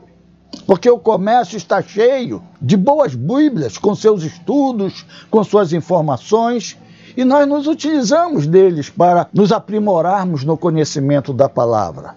porque 0.65 0.89
o 0.89 0.99
comércio 0.99 1.57
está 1.57 1.81
cheio 1.81 2.41
de 2.61 2.77
boas 2.77 3.15
Bíblias, 3.15 3.77
com 3.77 3.95
seus 3.95 4.23
estudos, 4.23 5.05
com 5.29 5.43
suas 5.43 5.73
informações, 5.73 6.77
e 7.15 7.25
nós 7.25 7.47
nos 7.47 7.67
utilizamos 7.67 8.47
deles 8.47 8.89
para 8.89 9.27
nos 9.33 9.51
aprimorarmos 9.51 10.43
no 10.43 10.57
conhecimento 10.57 11.33
da 11.33 11.49
palavra. 11.49 12.15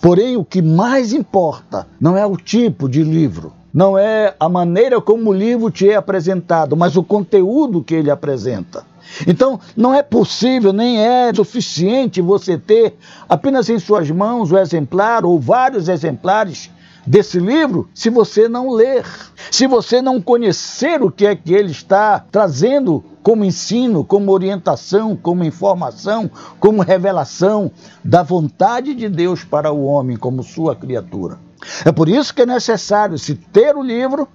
Porém, 0.00 0.36
o 0.36 0.44
que 0.44 0.62
mais 0.62 1.12
importa 1.12 1.86
não 2.00 2.16
é 2.16 2.24
o 2.24 2.36
tipo 2.36 2.88
de 2.88 3.02
livro, 3.02 3.52
não 3.72 3.98
é 3.98 4.34
a 4.40 4.48
maneira 4.48 5.00
como 5.00 5.30
o 5.30 5.34
livro 5.34 5.70
te 5.70 5.88
é 5.88 5.94
apresentado, 5.94 6.76
mas 6.76 6.96
o 6.96 7.04
conteúdo 7.04 7.82
que 7.82 7.94
ele 7.94 8.10
apresenta. 8.10 8.84
Então, 9.26 9.60
não 9.76 9.92
é 9.92 10.02
possível, 10.02 10.72
nem 10.72 10.98
é 10.98 11.32
suficiente 11.34 12.20
você 12.20 12.56
ter 12.56 12.96
apenas 13.28 13.68
em 13.68 13.78
suas 13.78 14.10
mãos 14.10 14.52
o 14.52 14.58
exemplar 14.58 15.24
ou 15.24 15.38
vários 15.38 15.88
exemplares 15.88 16.70
desse 17.06 17.38
livro 17.38 17.88
se 17.94 18.10
você 18.10 18.48
não 18.48 18.70
ler, 18.70 19.04
se 19.50 19.66
você 19.66 20.02
não 20.02 20.20
conhecer 20.20 21.02
o 21.02 21.10
que 21.10 21.26
é 21.26 21.34
que 21.34 21.54
ele 21.54 21.70
está 21.70 22.24
trazendo 22.30 23.04
como 23.22 23.44
ensino, 23.44 24.04
como 24.04 24.32
orientação, 24.32 25.16
como 25.16 25.44
informação, 25.44 26.30
como 26.58 26.82
revelação 26.82 27.70
da 28.02 28.22
vontade 28.22 28.94
de 28.94 29.08
Deus 29.08 29.44
para 29.44 29.72
o 29.72 29.84
homem 29.84 30.16
como 30.16 30.42
sua 30.42 30.74
criatura. 30.74 31.38
É 31.84 31.92
por 31.92 32.08
isso 32.08 32.34
que 32.34 32.42
é 32.42 32.46
necessário 32.46 33.18
se 33.18 33.34
ter 33.34 33.76
o 33.76 33.82
livro, 33.82 34.26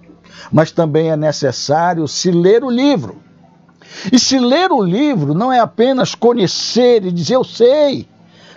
mas 0.51 0.71
também 0.71 1.09
é 1.09 1.17
necessário 1.17 2.07
se 2.07 2.31
ler 2.31 2.63
o 2.63 2.69
livro. 2.69 3.17
E 4.11 4.19
se 4.19 4.37
ler 4.37 4.71
o 4.71 4.81
livro 4.81 5.33
não 5.33 5.51
é 5.51 5.59
apenas 5.59 6.13
conhecer 6.13 7.05
e 7.05 7.11
dizer 7.11 7.35
eu 7.35 7.43
sei, 7.43 8.07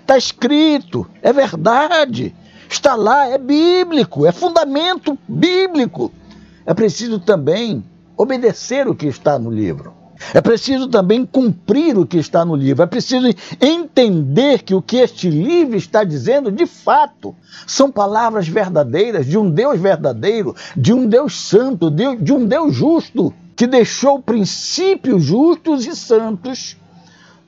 está 0.01 0.17
escrito, 0.17 1.07
é 1.23 1.33
verdade, 1.33 2.35
está 2.69 2.95
lá, 2.95 3.29
é 3.29 3.39
bíblico, 3.39 4.27
é 4.27 4.33
fundamento 4.33 5.19
bíblico. 5.27 6.13
É 6.67 6.75
preciso 6.75 7.19
também 7.19 7.85
obedecer 8.17 8.87
o 8.89 8.95
que 8.95 9.07
está 9.07 9.39
no 9.39 9.51
livro. 9.51 9.95
É 10.35 10.41
preciso 10.41 10.89
também 10.89 11.25
cumprir 11.25 11.97
o 11.97 12.07
que 12.07 12.19
está 12.19 12.45
no 12.45 12.57
livro. 12.57 12.83
É 12.83 12.87
preciso 12.87 13.29
entender 13.61 14.63
que 14.63 14.75
o 14.75 14.83
que 14.83 14.97
este 14.97 15.31
livro 15.31 15.77
está 15.77 16.03
dizendo, 16.03 16.51
de 16.51 16.67
fato, 16.67 17.35
são 17.67 17.91
palavras 17.91 18.49
verdadeiras 18.49 19.27
de 19.27 19.39
um 19.39 19.49
Deus 19.49 19.79
verdadeiro, 19.79 20.55
de 20.77 20.93
um 20.93 21.07
Deus 21.07 21.37
santo, 21.37 21.91
de 21.91 22.33
um 22.33 22.45
Deus 22.45 22.75
justo, 22.75 23.33
que 23.55 23.67
deixou 23.67 24.21
princípios 24.21 25.23
justos 25.23 25.87
e 25.87 25.95
santos 25.95 26.77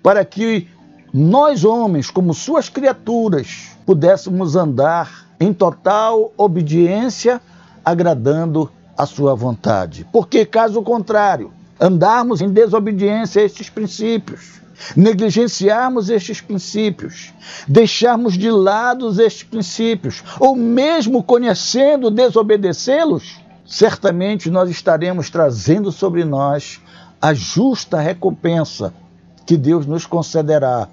para 0.02 0.24
que 0.24 0.68
nós, 1.12 1.64
homens, 1.64 2.10
como 2.10 2.32
suas 2.32 2.68
criaturas, 2.68 3.69
pudéssemos 3.90 4.54
andar 4.54 5.26
em 5.40 5.52
total 5.52 6.32
obediência, 6.36 7.40
agradando 7.84 8.70
a 8.96 9.04
sua 9.04 9.34
vontade. 9.34 10.06
Porque, 10.12 10.46
caso 10.46 10.80
contrário, 10.80 11.50
andarmos 11.80 12.40
em 12.40 12.52
desobediência 12.52 13.42
a 13.42 13.44
estes 13.44 13.68
princípios, 13.68 14.60
negligenciarmos 14.94 16.08
estes 16.08 16.40
princípios, 16.40 17.34
deixarmos 17.66 18.34
de 18.34 18.48
lado 18.48 19.10
estes 19.20 19.42
princípios, 19.42 20.22
ou 20.38 20.54
mesmo 20.54 21.20
conhecendo 21.20 22.12
desobedecê-los, 22.12 23.40
certamente 23.66 24.48
nós 24.52 24.70
estaremos 24.70 25.30
trazendo 25.30 25.90
sobre 25.90 26.24
nós 26.24 26.80
a 27.20 27.34
justa 27.34 27.98
recompensa 27.98 28.94
que 29.44 29.56
Deus 29.56 29.84
nos 29.84 30.06
concederá 30.06 30.86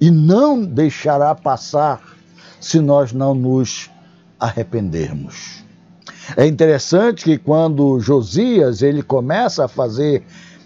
e 0.00 0.10
não 0.10 0.64
deixará 0.64 1.34
passar 1.34 2.11
se 2.62 2.78
nós 2.80 3.12
não 3.12 3.34
nos 3.34 3.90
arrependermos. 4.38 5.62
É 6.36 6.46
interessante 6.46 7.24
que 7.24 7.36
quando 7.36 7.98
Josias 7.98 8.82
ele 8.82 9.02
começa 9.02 9.64
a 9.64 9.68
fazer 9.68 10.22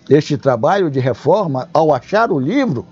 este 0.09 0.37
trabalho 0.37 0.91
de 0.91 1.01
reforma, 1.01 1.69
ao 1.73 1.93
achar 1.93 2.31
o 2.31 2.39
livro, 2.39 2.87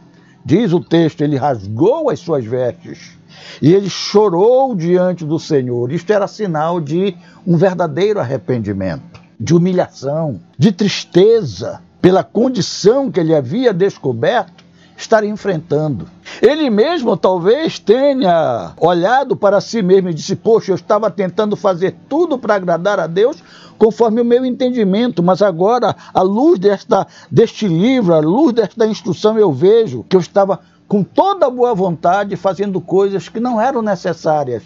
diz 0.45 0.73
o 0.73 0.81
texto, 0.81 1.21
ele 1.21 1.37
rasgou 1.37 2.09
as 2.09 2.19
suas 2.19 2.45
vestes 2.45 3.17
e 3.61 3.73
ele 3.73 3.91
chorou 3.91 4.75
diante 4.75 5.25
do 5.25 5.39
Senhor. 5.39 5.93
Isto 5.93 6.13
era 6.13 6.27
sinal 6.27 6.81
de 6.81 7.15
um 7.47 7.57
verdadeiro 7.57 8.19
arrependimento, 8.19 9.21
de 9.39 9.55
humilhação, 9.55 10.41
de 10.59 10.73
tristeza 10.73 11.83
pela 12.01 12.25
condição 12.25 13.11
que 13.11 13.21
ele 13.21 13.35
havia 13.35 13.73
descoberto 13.73 14.54
estar 14.97 15.25
enfrentando. 15.25 16.09
Ele 16.41 16.71
mesmo 16.71 17.17
talvez 17.17 17.79
tenha 17.79 18.73
olhado 18.79 19.37
para 19.37 19.61
si 19.61 19.83
mesmo 19.83 20.11
e 20.11 20.15
disse: 20.15 20.37
Poxa, 20.37 20.73
eu 20.73 20.77
estava 20.77 21.11
tentando 21.11 21.57
fazer 21.57 21.97
tudo 22.09 22.39
para 22.39 22.55
agradar 22.55 23.01
a 23.01 23.07
Deus 23.07 23.43
conforme 23.79 24.21
o 24.21 24.25
meu 24.25 24.45
entendimento, 24.45 25.23
mas 25.23 25.43
agora, 25.43 25.95
à 26.13 26.23
luz 26.23 26.59
desta, 26.59 27.07
deste 27.31 27.67
livro, 27.67 28.15
à 28.15 28.21
luz 28.21 28.53
desta 28.53 28.87
instrução, 28.87 29.39
eu 29.39 29.53
vejo 29.53 30.05
que 30.09 30.17
eu 30.17 30.21
estava 30.21 30.61
com 30.87 31.03
toda 31.03 31.51
boa 31.51 31.75
vontade 31.75 32.37
fazendo 32.37 32.81
coisas 32.81 33.29
que 33.29 33.41
não 33.41 33.61
eram 33.61 33.83
necessárias 33.83 34.63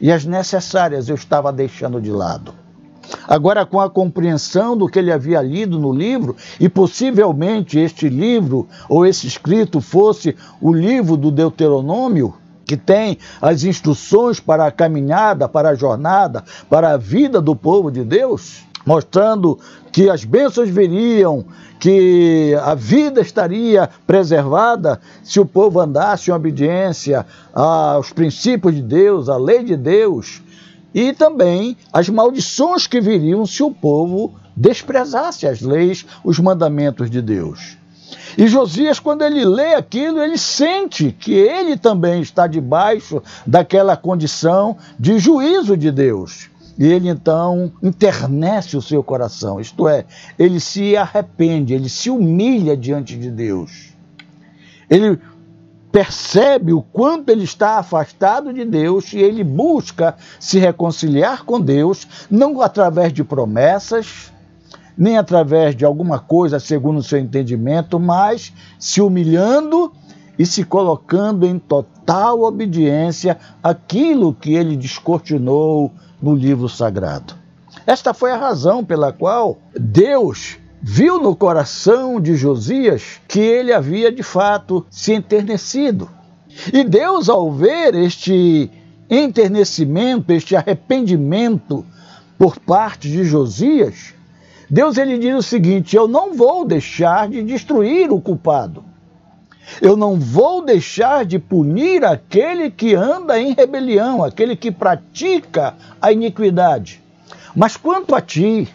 e 0.00 0.12
as 0.12 0.24
necessárias 0.24 1.08
eu 1.08 1.14
estava 1.14 1.52
deixando 1.52 2.00
de 2.00 2.10
lado. 2.10 2.63
Agora, 3.26 3.64
com 3.64 3.80
a 3.80 3.90
compreensão 3.90 4.76
do 4.76 4.88
que 4.88 4.98
ele 4.98 5.12
havia 5.12 5.40
lido 5.40 5.78
no 5.78 5.92
livro, 5.92 6.36
e 6.60 6.68
possivelmente 6.68 7.78
este 7.78 8.08
livro 8.08 8.68
ou 8.88 9.06
esse 9.06 9.26
escrito 9.26 9.80
fosse 9.80 10.36
o 10.60 10.72
livro 10.72 11.16
do 11.16 11.30
Deuteronômio, 11.30 12.34
que 12.64 12.76
tem 12.76 13.18
as 13.40 13.64
instruções 13.64 14.40
para 14.40 14.66
a 14.66 14.70
caminhada, 14.70 15.48
para 15.48 15.70
a 15.70 15.74
jornada, 15.74 16.42
para 16.68 16.92
a 16.92 16.96
vida 16.96 17.40
do 17.40 17.54
povo 17.54 17.90
de 17.90 18.02
Deus, 18.02 18.62
mostrando 18.86 19.58
que 19.92 20.08
as 20.08 20.24
bênçãos 20.24 20.68
viriam, 20.68 21.44
que 21.78 22.56
a 22.62 22.74
vida 22.74 23.20
estaria 23.20 23.88
preservada 24.06 25.00
se 25.22 25.38
o 25.38 25.46
povo 25.46 25.80
andasse 25.80 26.30
em 26.30 26.34
obediência 26.34 27.26
aos 27.52 28.10
princípios 28.10 28.74
de 28.74 28.82
Deus, 28.82 29.28
à 29.28 29.36
lei 29.36 29.62
de 29.62 29.76
Deus, 29.76 30.42
e 30.94 31.12
também 31.12 31.76
as 31.92 32.08
maldições 32.08 32.86
que 32.86 33.00
viriam 33.00 33.44
se 33.44 33.62
o 33.62 33.70
povo 33.70 34.34
desprezasse 34.56 35.46
as 35.46 35.60
leis, 35.60 36.06
os 36.22 36.38
mandamentos 36.38 37.10
de 37.10 37.20
Deus. 37.20 37.76
E 38.38 38.46
Josias, 38.46 39.00
quando 39.00 39.22
ele 39.22 39.44
lê 39.44 39.74
aquilo, 39.74 40.20
ele 40.20 40.38
sente 40.38 41.10
que 41.12 41.32
ele 41.32 41.76
também 41.76 42.20
está 42.20 42.46
debaixo 42.46 43.22
daquela 43.46 43.96
condição 43.96 44.76
de 44.98 45.18
juízo 45.18 45.76
de 45.76 45.90
Deus. 45.90 46.48
E 46.78 46.86
ele 46.86 47.08
então 47.08 47.72
internece 47.82 48.76
o 48.76 48.82
seu 48.82 49.02
coração, 49.02 49.60
isto 49.60 49.86
é, 49.86 50.04
ele 50.36 50.58
se 50.58 50.96
arrepende, 50.96 51.72
ele 51.72 51.88
se 51.88 52.10
humilha 52.10 52.76
diante 52.76 53.16
de 53.16 53.30
Deus. 53.30 53.94
Ele 54.90 55.18
percebe 55.94 56.72
o 56.72 56.82
quanto 56.82 57.28
ele 57.28 57.44
está 57.44 57.78
afastado 57.78 58.52
de 58.52 58.64
Deus 58.64 59.12
e 59.12 59.18
ele 59.18 59.44
busca 59.44 60.16
se 60.40 60.58
reconciliar 60.58 61.44
com 61.44 61.60
Deus, 61.60 62.26
não 62.28 62.60
através 62.60 63.12
de 63.12 63.22
promessas, 63.22 64.32
nem 64.98 65.16
através 65.16 65.76
de 65.76 65.84
alguma 65.84 66.18
coisa 66.18 66.58
segundo 66.58 66.98
o 66.98 67.02
seu 67.02 67.20
entendimento, 67.20 68.00
mas 68.00 68.52
se 68.76 69.00
humilhando 69.00 69.92
e 70.36 70.44
se 70.44 70.64
colocando 70.64 71.46
em 71.46 71.60
total 71.60 72.42
obediência 72.42 73.38
àquilo 73.62 74.34
que 74.34 74.52
ele 74.52 74.76
descortinou 74.76 75.92
no 76.20 76.34
livro 76.34 76.68
sagrado. 76.68 77.36
Esta 77.86 78.12
foi 78.12 78.32
a 78.32 78.36
razão 78.36 78.84
pela 78.84 79.12
qual 79.12 79.58
Deus 79.78 80.58
viu 80.86 81.18
no 81.18 81.34
coração 81.34 82.20
de 82.20 82.36
Josias 82.36 83.18
que 83.26 83.40
ele 83.40 83.72
havia 83.72 84.12
de 84.12 84.22
fato 84.22 84.84
se 84.90 85.14
enternecido. 85.14 86.10
E 86.70 86.84
Deus, 86.84 87.30
ao 87.30 87.50
ver 87.50 87.94
este 87.94 88.70
enternecimento, 89.08 90.30
este 90.30 90.54
arrependimento 90.54 91.86
por 92.36 92.58
parte 92.58 93.10
de 93.10 93.24
Josias, 93.24 94.12
Deus 94.68 94.98
ele 94.98 95.16
diz 95.16 95.34
o 95.34 95.42
seguinte: 95.42 95.96
Eu 95.96 96.06
não 96.06 96.34
vou 96.34 96.66
deixar 96.66 97.30
de 97.30 97.42
destruir 97.42 98.12
o 98.12 98.20
culpado. 98.20 98.84
Eu 99.80 99.96
não 99.96 100.20
vou 100.20 100.62
deixar 100.62 101.24
de 101.24 101.38
punir 101.38 102.04
aquele 102.04 102.70
que 102.70 102.94
anda 102.94 103.40
em 103.40 103.54
rebelião, 103.54 104.22
aquele 104.22 104.54
que 104.54 104.70
pratica 104.70 105.74
a 106.00 106.12
iniquidade. 106.12 107.00
Mas 107.56 107.74
quanto 107.74 108.14
a 108.14 108.20
ti, 108.20 108.68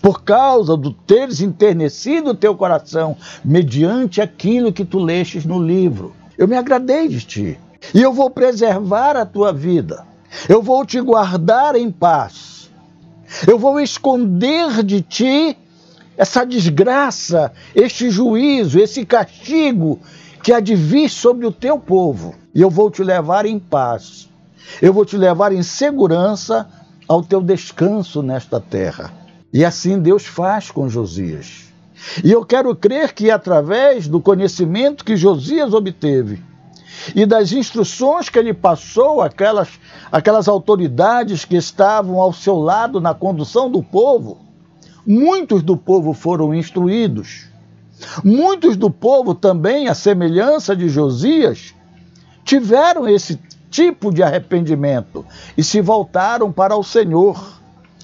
por 0.00 0.22
causa 0.22 0.76
do 0.76 0.92
teres 0.92 1.40
enternecido 1.40 2.30
o 2.30 2.34
teu 2.34 2.54
coração, 2.54 3.16
mediante 3.44 4.20
aquilo 4.20 4.72
que 4.72 4.84
tu 4.84 4.98
lestes 4.98 5.44
no 5.44 5.62
livro. 5.62 6.14
Eu 6.38 6.48
me 6.48 6.56
agradei 6.56 7.06
de 7.08 7.20
ti, 7.20 7.58
e 7.94 8.00
eu 8.00 8.12
vou 8.12 8.30
preservar 8.30 9.16
a 9.16 9.26
tua 9.26 9.52
vida, 9.52 10.06
eu 10.48 10.62
vou 10.62 10.86
te 10.86 11.00
guardar 11.00 11.76
em 11.76 11.90
paz, 11.90 12.70
eu 13.46 13.58
vou 13.58 13.78
esconder 13.78 14.82
de 14.82 15.02
ti 15.02 15.56
essa 16.16 16.44
desgraça, 16.44 17.52
este 17.74 18.10
juízo, 18.10 18.78
esse 18.78 19.04
castigo 19.04 19.98
que 20.42 20.52
há 20.52 20.60
de 20.60 20.74
vir 20.74 21.10
sobre 21.10 21.46
o 21.46 21.52
teu 21.52 21.78
povo, 21.78 22.34
e 22.54 22.62
eu 22.62 22.70
vou 22.70 22.90
te 22.90 23.02
levar 23.02 23.44
em 23.44 23.58
paz, 23.58 24.28
eu 24.80 24.94
vou 24.94 25.04
te 25.04 25.16
levar 25.16 25.52
em 25.52 25.62
segurança 25.62 26.68
ao 27.06 27.22
teu 27.22 27.42
descanso 27.42 28.22
nesta 28.22 28.60
terra. 28.60 29.19
E 29.52 29.64
assim 29.64 29.98
Deus 29.98 30.26
faz 30.26 30.70
com 30.70 30.88
Josias. 30.88 31.72
E 32.24 32.30
eu 32.30 32.44
quero 32.44 32.74
crer 32.74 33.12
que 33.12 33.30
através 33.30 34.08
do 34.08 34.20
conhecimento 34.20 35.04
que 35.04 35.16
Josias 35.16 35.74
obteve 35.74 36.42
e 37.14 37.24
das 37.26 37.52
instruções 37.52 38.28
que 38.28 38.38
ele 38.38 38.54
passou 38.54 39.22
àquelas, 39.22 39.68
àquelas 40.10 40.48
autoridades 40.48 41.44
que 41.44 41.56
estavam 41.56 42.20
ao 42.20 42.32
seu 42.32 42.58
lado 42.58 43.00
na 43.00 43.14
condução 43.14 43.70
do 43.70 43.82
povo, 43.82 44.38
muitos 45.06 45.62
do 45.62 45.76
povo 45.76 46.12
foram 46.12 46.54
instruídos. 46.54 47.48
Muitos 48.24 48.76
do 48.76 48.90
povo 48.90 49.34
também, 49.34 49.88
à 49.88 49.94
semelhança 49.94 50.74
de 50.74 50.88
Josias, 50.88 51.74
tiveram 52.44 53.06
esse 53.06 53.38
tipo 53.70 54.12
de 54.12 54.22
arrependimento 54.22 55.24
e 55.56 55.62
se 55.62 55.80
voltaram 55.80 56.50
para 56.50 56.76
o 56.76 56.82
Senhor, 56.82 57.60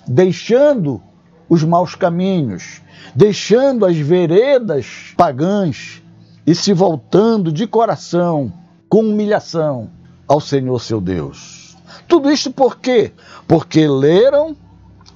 deixando 0.07 1.03
os 1.49 1.63
maus 1.63 1.95
caminhos, 1.95 2.81
deixando 3.15 3.87
as 3.87 3.97
veredas 3.97 5.13
pagãs 5.17 6.03
e 6.47 6.55
se 6.55 6.73
voltando 6.73 7.53
de 7.53 7.67
coração, 7.67 8.53
com 8.89 9.01
humilhação, 9.01 9.91
ao 10.27 10.41
Senhor 10.41 10.81
seu 10.81 11.01
Deus. 11.01 11.77
Tudo 12.09 12.31
isso 12.31 12.51
por 12.53 12.79
quê? 12.79 13.13
Porque 13.47 13.87
leram, 13.87 14.57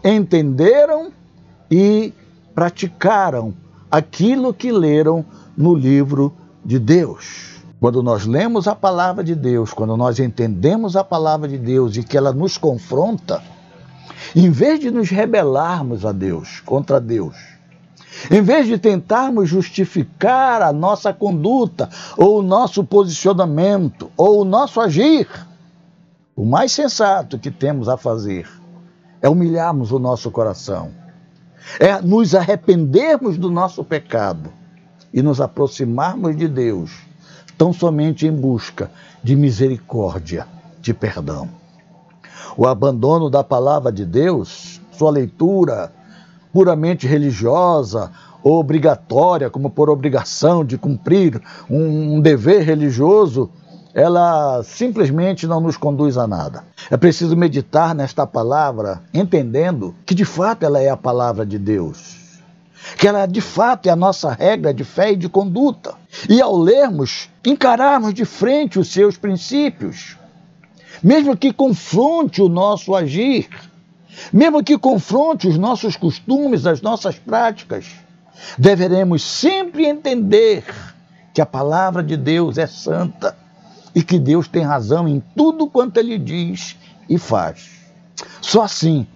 entenderam 0.04 1.12
e 1.70 2.12
praticaram 2.54 3.54
aquilo 3.90 4.52
que 4.52 4.72
leram 4.72 5.24
no 5.56 5.74
livro 5.74 6.32
de 6.64 6.78
Deus. 6.78 7.60
Quando 7.80 8.02
nós 8.02 8.26
lemos 8.26 8.68
a 8.68 8.74
palavra 8.74 9.24
de 9.24 9.34
Deus, 9.34 9.72
quando 9.72 9.96
nós 9.96 10.18
entendemos 10.18 10.96
a 10.96 11.02
palavra 11.02 11.48
de 11.48 11.56
Deus 11.56 11.96
e 11.96 12.02
que 12.02 12.16
ela 12.16 12.32
nos 12.32 12.58
confronta, 12.58 13.42
em 14.34 14.50
vez 14.50 14.80
de 14.80 14.90
nos 14.90 15.08
rebelarmos 15.08 16.04
a 16.04 16.12
Deus, 16.12 16.60
contra 16.60 17.00
Deus, 17.00 17.36
em 18.30 18.42
vez 18.42 18.66
de 18.66 18.76
tentarmos 18.76 19.48
justificar 19.48 20.62
a 20.62 20.72
nossa 20.72 21.12
conduta, 21.12 21.88
ou 22.16 22.40
o 22.40 22.42
nosso 22.42 22.84
posicionamento, 22.84 24.10
ou 24.16 24.40
o 24.40 24.44
nosso 24.44 24.80
agir, 24.80 25.28
o 26.34 26.44
mais 26.44 26.72
sensato 26.72 27.38
que 27.38 27.50
temos 27.50 27.88
a 27.88 27.96
fazer 27.96 28.48
é 29.22 29.28
humilharmos 29.28 29.92
o 29.92 29.98
nosso 29.98 30.30
coração, 30.30 30.90
é 31.78 32.00
nos 32.00 32.34
arrependermos 32.34 33.36
do 33.36 33.50
nosso 33.50 33.84
pecado 33.84 34.50
e 35.12 35.22
nos 35.22 35.40
aproximarmos 35.40 36.36
de 36.36 36.48
Deus, 36.48 36.90
tão 37.58 37.72
somente 37.72 38.26
em 38.26 38.32
busca 38.32 38.90
de 39.22 39.36
misericórdia, 39.36 40.46
de 40.80 40.94
perdão. 40.94 41.59
O 42.56 42.66
abandono 42.66 43.30
da 43.30 43.42
palavra 43.44 43.90
de 43.92 44.04
Deus, 44.04 44.80
sua 44.92 45.10
leitura, 45.10 45.92
puramente 46.52 47.06
religiosa, 47.06 48.10
obrigatória, 48.42 49.50
como 49.50 49.70
por 49.70 49.90
obrigação 49.90 50.64
de 50.64 50.78
cumprir 50.78 51.40
um 51.68 52.20
dever 52.20 52.62
religioso, 52.62 53.50
ela 53.94 54.62
simplesmente 54.62 55.46
não 55.46 55.60
nos 55.60 55.76
conduz 55.76 56.16
a 56.16 56.26
nada. 56.26 56.64
É 56.90 56.96
preciso 56.96 57.36
meditar 57.36 57.94
nesta 57.94 58.26
palavra, 58.26 59.02
entendendo 59.12 59.94
que 60.06 60.14
de 60.14 60.24
fato 60.24 60.64
ela 60.64 60.80
é 60.80 60.88
a 60.88 60.96
palavra 60.96 61.44
de 61.44 61.58
Deus. 61.58 62.18
Que 62.96 63.06
ela 63.06 63.26
de 63.26 63.40
fato 63.40 63.88
é 63.88 63.90
a 63.90 63.96
nossa 63.96 64.32
regra 64.32 64.72
de 64.72 64.84
fé 64.84 65.12
e 65.12 65.16
de 65.16 65.28
conduta. 65.28 65.94
E 66.28 66.40
ao 66.40 66.56
lermos, 66.56 67.28
encararmos 67.44 68.14
de 68.14 68.24
frente 68.24 68.78
os 68.78 68.88
seus 68.88 69.16
princípios, 69.16 70.16
mesmo 71.02 71.36
que 71.36 71.52
confronte 71.52 72.42
o 72.42 72.48
nosso 72.48 72.94
agir, 72.94 73.48
mesmo 74.32 74.62
que 74.62 74.76
confronte 74.76 75.48
os 75.48 75.56
nossos 75.56 75.96
costumes, 75.96 76.66
as 76.66 76.82
nossas 76.82 77.16
práticas, 77.16 77.86
deveremos 78.58 79.22
sempre 79.22 79.86
entender 79.86 80.64
que 81.32 81.40
a 81.40 81.46
palavra 81.46 82.02
de 82.02 82.16
Deus 82.16 82.58
é 82.58 82.66
santa 82.66 83.36
e 83.94 84.02
que 84.02 84.18
Deus 84.18 84.48
tem 84.48 84.62
razão 84.62 85.08
em 85.08 85.22
tudo 85.36 85.66
quanto 85.66 85.98
ele 85.98 86.18
diz 86.18 86.76
e 87.08 87.18
faz. 87.18 87.70
Só 88.40 88.62
assim 88.62 89.06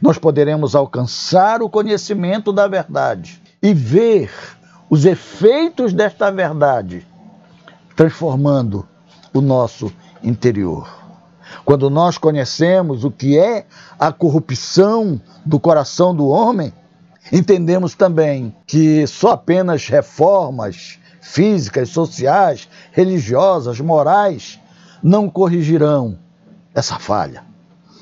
nós 0.00 0.18
poderemos 0.18 0.74
alcançar 0.74 1.62
o 1.62 1.70
conhecimento 1.70 2.52
da 2.52 2.68
verdade 2.68 3.40
e 3.62 3.72
ver 3.72 4.30
os 4.90 5.04
efeitos 5.04 5.92
desta 5.92 6.30
verdade 6.30 7.06
transformando 7.94 8.86
o 9.32 9.40
nosso 9.40 9.90
interior. 10.22 10.95
Quando 11.64 11.90
nós 11.90 12.18
conhecemos 12.18 13.04
o 13.04 13.10
que 13.10 13.38
é 13.38 13.66
a 13.98 14.12
corrupção 14.12 15.20
do 15.44 15.58
coração 15.58 16.14
do 16.14 16.28
homem, 16.28 16.72
entendemos 17.32 17.94
também 17.94 18.54
que 18.66 19.06
só 19.06 19.32
apenas 19.32 19.88
reformas 19.88 20.98
físicas, 21.20 21.88
sociais, 21.88 22.68
religiosas, 22.92 23.80
morais 23.80 24.60
não 25.02 25.28
corrigirão 25.28 26.18
essa 26.74 26.98
falha. 26.98 27.44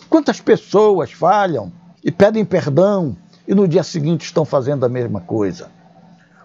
Quantas 0.08 0.40
pessoas 0.40 1.12
falham 1.12 1.72
e 2.02 2.12
pedem 2.12 2.44
perdão 2.44 3.16
e 3.48 3.54
no 3.54 3.66
dia 3.66 3.82
seguinte 3.82 4.24
estão 4.24 4.44
fazendo 4.44 4.84
a 4.84 4.88
mesma 4.88 5.20
coisa? 5.20 5.70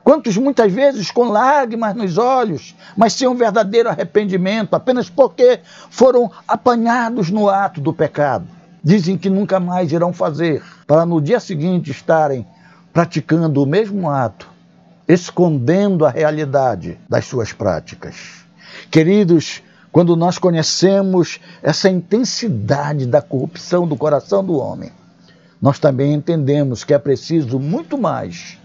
Quantos 0.10 0.36
muitas 0.38 0.74
vezes 0.74 1.12
com 1.12 1.26
lágrimas 1.26 1.94
nos 1.96 2.18
olhos, 2.18 2.76
mas 2.98 3.14
sem 3.14 3.28
um 3.28 3.36
verdadeiro 3.36 3.90
arrependimento, 3.90 4.74
apenas 4.74 5.08
porque 5.08 5.60
foram 5.92 6.32
apanhados 6.48 7.30
no 7.30 7.48
ato 7.48 7.80
do 7.80 7.94
pecado. 7.94 8.48
Dizem 8.84 9.20
que 9.20 9.30
nunca 9.30 9.60
mais 9.60 9.92
irão 9.92 10.12
fazer, 10.12 10.64
para 10.88 11.06
no 11.06 11.22
dia 11.22 11.40
seguinte 11.40 11.92
estarem 11.92 12.44
praticando 12.92 13.62
o 13.62 13.68
mesmo 13.68 14.10
ato, 14.10 14.50
escondendo 15.08 16.04
a 16.04 16.10
realidade 16.10 16.98
das 17.08 17.26
suas 17.26 17.54
práticas. 17.54 18.16
Queridos, 18.90 19.62
quando 19.92 20.16
nós 20.16 20.40
conhecemos 20.40 21.40
essa 21.62 21.88
intensidade 21.88 23.06
da 23.06 23.22
corrupção 23.22 23.88
do 23.88 23.96
coração 23.96 24.44
do 24.44 24.58
homem, 24.58 24.92
nós 25.62 25.78
também 25.78 26.16
entendemos 26.16 26.84
que 26.84 26.96
é 26.96 26.98
preciso 26.98 27.60
muito 27.60 27.96
mais 27.96 28.59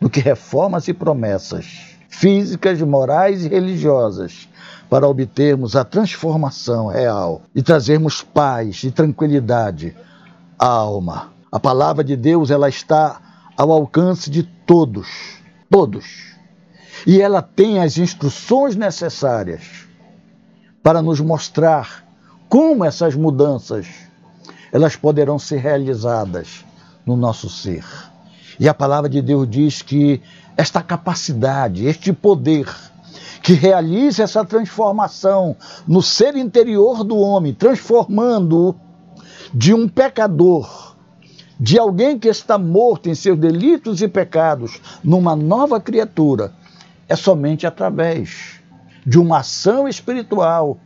do 0.00 0.08
que 0.08 0.20
reformas 0.20 0.88
e 0.88 0.94
promessas 0.94 1.96
físicas, 2.08 2.80
morais 2.80 3.44
e 3.44 3.48
religiosas 3.48 4.48
para 4.88 5.06
obtermos 5.06 5.76
a 5.76 5.84
transformação 5.84 6.88
real 6.88 7.42
e 7.54 7.62
trazermos 7.62 8.22
paz 8.22 8.82
e 8.84 8.90
tranquilidade 8.90 9.94
à 10.58 10.66
alma. 10.66 11.32
A 11.52 11.60
palavra 11.60 12.02
de 12.02 12.16
Deus 12.16 12.50
ela 12.50 12.68
está 12.68 13.20
ao 13.56 13.70
alcance 13.70 14.30
de 14.30 14.42
todos, 14.42 15.08
todos. 15.70 16.34
E 17.06 17.20
ela 17.20 17.42
tem 17.42 17.80
as 17.80 17.98
instruções 17.98 18.74
necessárias 18.74 19.86
para 20.82 21.02
nos 21.02 21.20
mostrar 21.20 22.04
como 22.48 22.84
essas 22.84 23.14
mudanças 23.14 23.86
elas 24.72 24.96
poderão 24.96 25.38
ser 25.38 25.58
realizadas 25.58 26.64
no 27.06 27.16
nosso 27.16 27.48
ser. 27.48 27.84
E 28.58 28.68
a 28.68 28.74
palavra 28.74 29.08
de 29.08 29.22
Deus 29.22 29.48
diz 29.48 29.82
que 29.82 30.20
esta 30.56 30.82
capacidade, 30.82 31.86
este 31.86 32.12
poder 32.12 32.68
que 33.42 33.52
realiza 33.52 34.24
essa 34.24 34.44
transformação 34.44 35.56
no 35.86 36.02
ser 36.02 36.36
interior 36.36 37.04
do 37.04 37.16
homem, 37.16 37.54
transformando-o 37.54 38.74
de 39.54 39.72
um 39.72 39.88
pecador, 39.88 40.96
de 41.58 41.78
alguém 41.78 42.18
que 42.18 42.28
está 42.28 42.58
morto 42.58 43.08
em 43.08 43.14
seus 43.14 43.38
delitos 43.38 44.02
e 44.02 44.08
pecados, 44.08 44.80
numa 45.02 45.36
nova 45.36 45.80
criatura, 45.80 46.52
é 47.08 47.14
somente 47.14 47.66
através 47.66 48.60
de 49.06 49.18
uma 49.18 49.38
ação 49.38 49.88
espiritual 49.88 50.78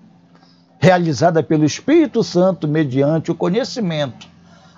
realizada 0.79 1.43
pelo 1.43 1.65
Espírito 1.65 2.23
Santo 2.23 2.69
mediante 2.69 3.31
o 3.31 3.35
conhecimento 3.35 4.29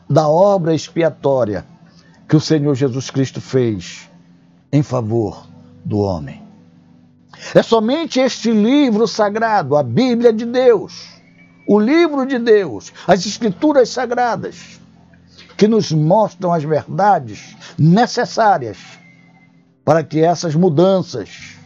da 0.08 0.28
obra 0.28 0.74
expiatória 0.74 1.64
que 2.28 2.36
o 2.36 2.40
Senhor 2.40 2.74
Jesus 2.74 3.10
Cristo 3.10 3.40
fez 3.40 4.08
em 4.72 4.82
favor 4.82 5.46
do 5.84 5.98
homem. 5.98 6.42
É 7.54 7.62
somente 7.62 8.20
este 8.20 8.50
livro 8.50 9.06
sagrado, 9.06 9.76
a 9.76 9.82
Bíblia 9.82 10.32
de 10.32 10.44
Deus, 10.44 11.08
o 11.68 11.78
livro 11.78 12.24
de 12.26 12.38
Deus, 12.38 12.92
as 13.06 13.26
Escrituras 13.26 13.88
sagradas, 13.90 14.80
que 15.56 15.68
nos 15.68 15.92
mostram 15.92 16.52
as 16.52 16.64
verdades 16.64 17.56
necessárias 17.78 18.78
para 19.84 20.02
que 20.02 20.20
essas 20.20 20.54
mudanças 20.54 21.56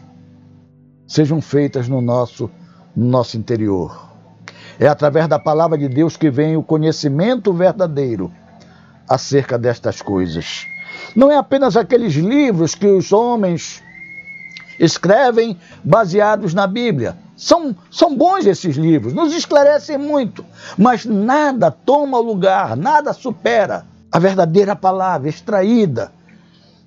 sejam 1.06 1.40
feitas 1.40 1.88
no 1.88 2.00
nosso, 2.00 2.50
no 2.94 3.06
nosso 3.06 3.36
interior. 3.36 4.08
É 4.78 4.86
através 4.86 5.26
da 5.28 5.38
palavra 5.38 5.78
de 5.78 5.88
Deus 5.88 6.16
que 6.16 6.30
vem 6.30 6.56
o 6.56 6.62
conhecimento 6.62 7.52
verdadeiro 7.52 8.32
acerca 9.08 9.58
destas 9.58 10.02
coisas. 10.02 10.66
Não 11.16 11.30
é 11.30 11.36
apenas 11.36 11.76
aqueles 11.76 12.14
livros 12.14 12.74
que 12.74 12.86
os 12.86 13.12
homens 13.12 13.82
escrevem 14.78 15.58
baseados 15.82 16.54
na 16.54 16.66
Bíblia. 16.66 17.16
São, 17.36 17.74
são 17.90 18.16
bons 18.16 18.46
esses 18.46 18.76
livros, 18.76 19.12
nos 19.12 19.34
esclarecem 19.34 19.96
muito, 19.96 20.44
mas 20.76 21.04
nada 21.04 21.70
toma 21.70 22.18
lugar, 22.18 22.76
nada 22.76 23.12
supera 23.12 23.86
a 24.10 24.18
verdadeira 24.18 24.74
palavra 24.74 25.28
extraída 25.28 26.12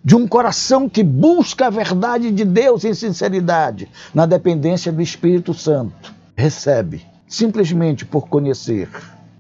de 0.04 0.16
um 0.16 0.28
coração 0.28 0.90
que 0.90 1.04
busca 1.04 1.68
a 1.68 1.70
verdade 1.70 2.32
de 2.32 2.44
Deus 2.44 2.84
em 2.84 2.94
sinceridade, 2.94 3.88
na 4.14 4.26
dependência 4.26 4.92
do 4.92 5.02
Espírito 5.02 5.54
Santo. 5.54 6.14
Recebe, 6.36 7.06
simplesmente 7.28 8.04
por 8.04 8.28
conhecer 8.28 8.90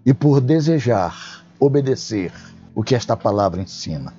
e 0.06 0.14
por 0.14 0.40
desejar 0.40 1.44
obedecer 1.60 2.32
o 2.82 2.84
que 2.84 2.96
esta 2.96 3.16
palavra 3.16 3.62
ensina. 3.62 4.12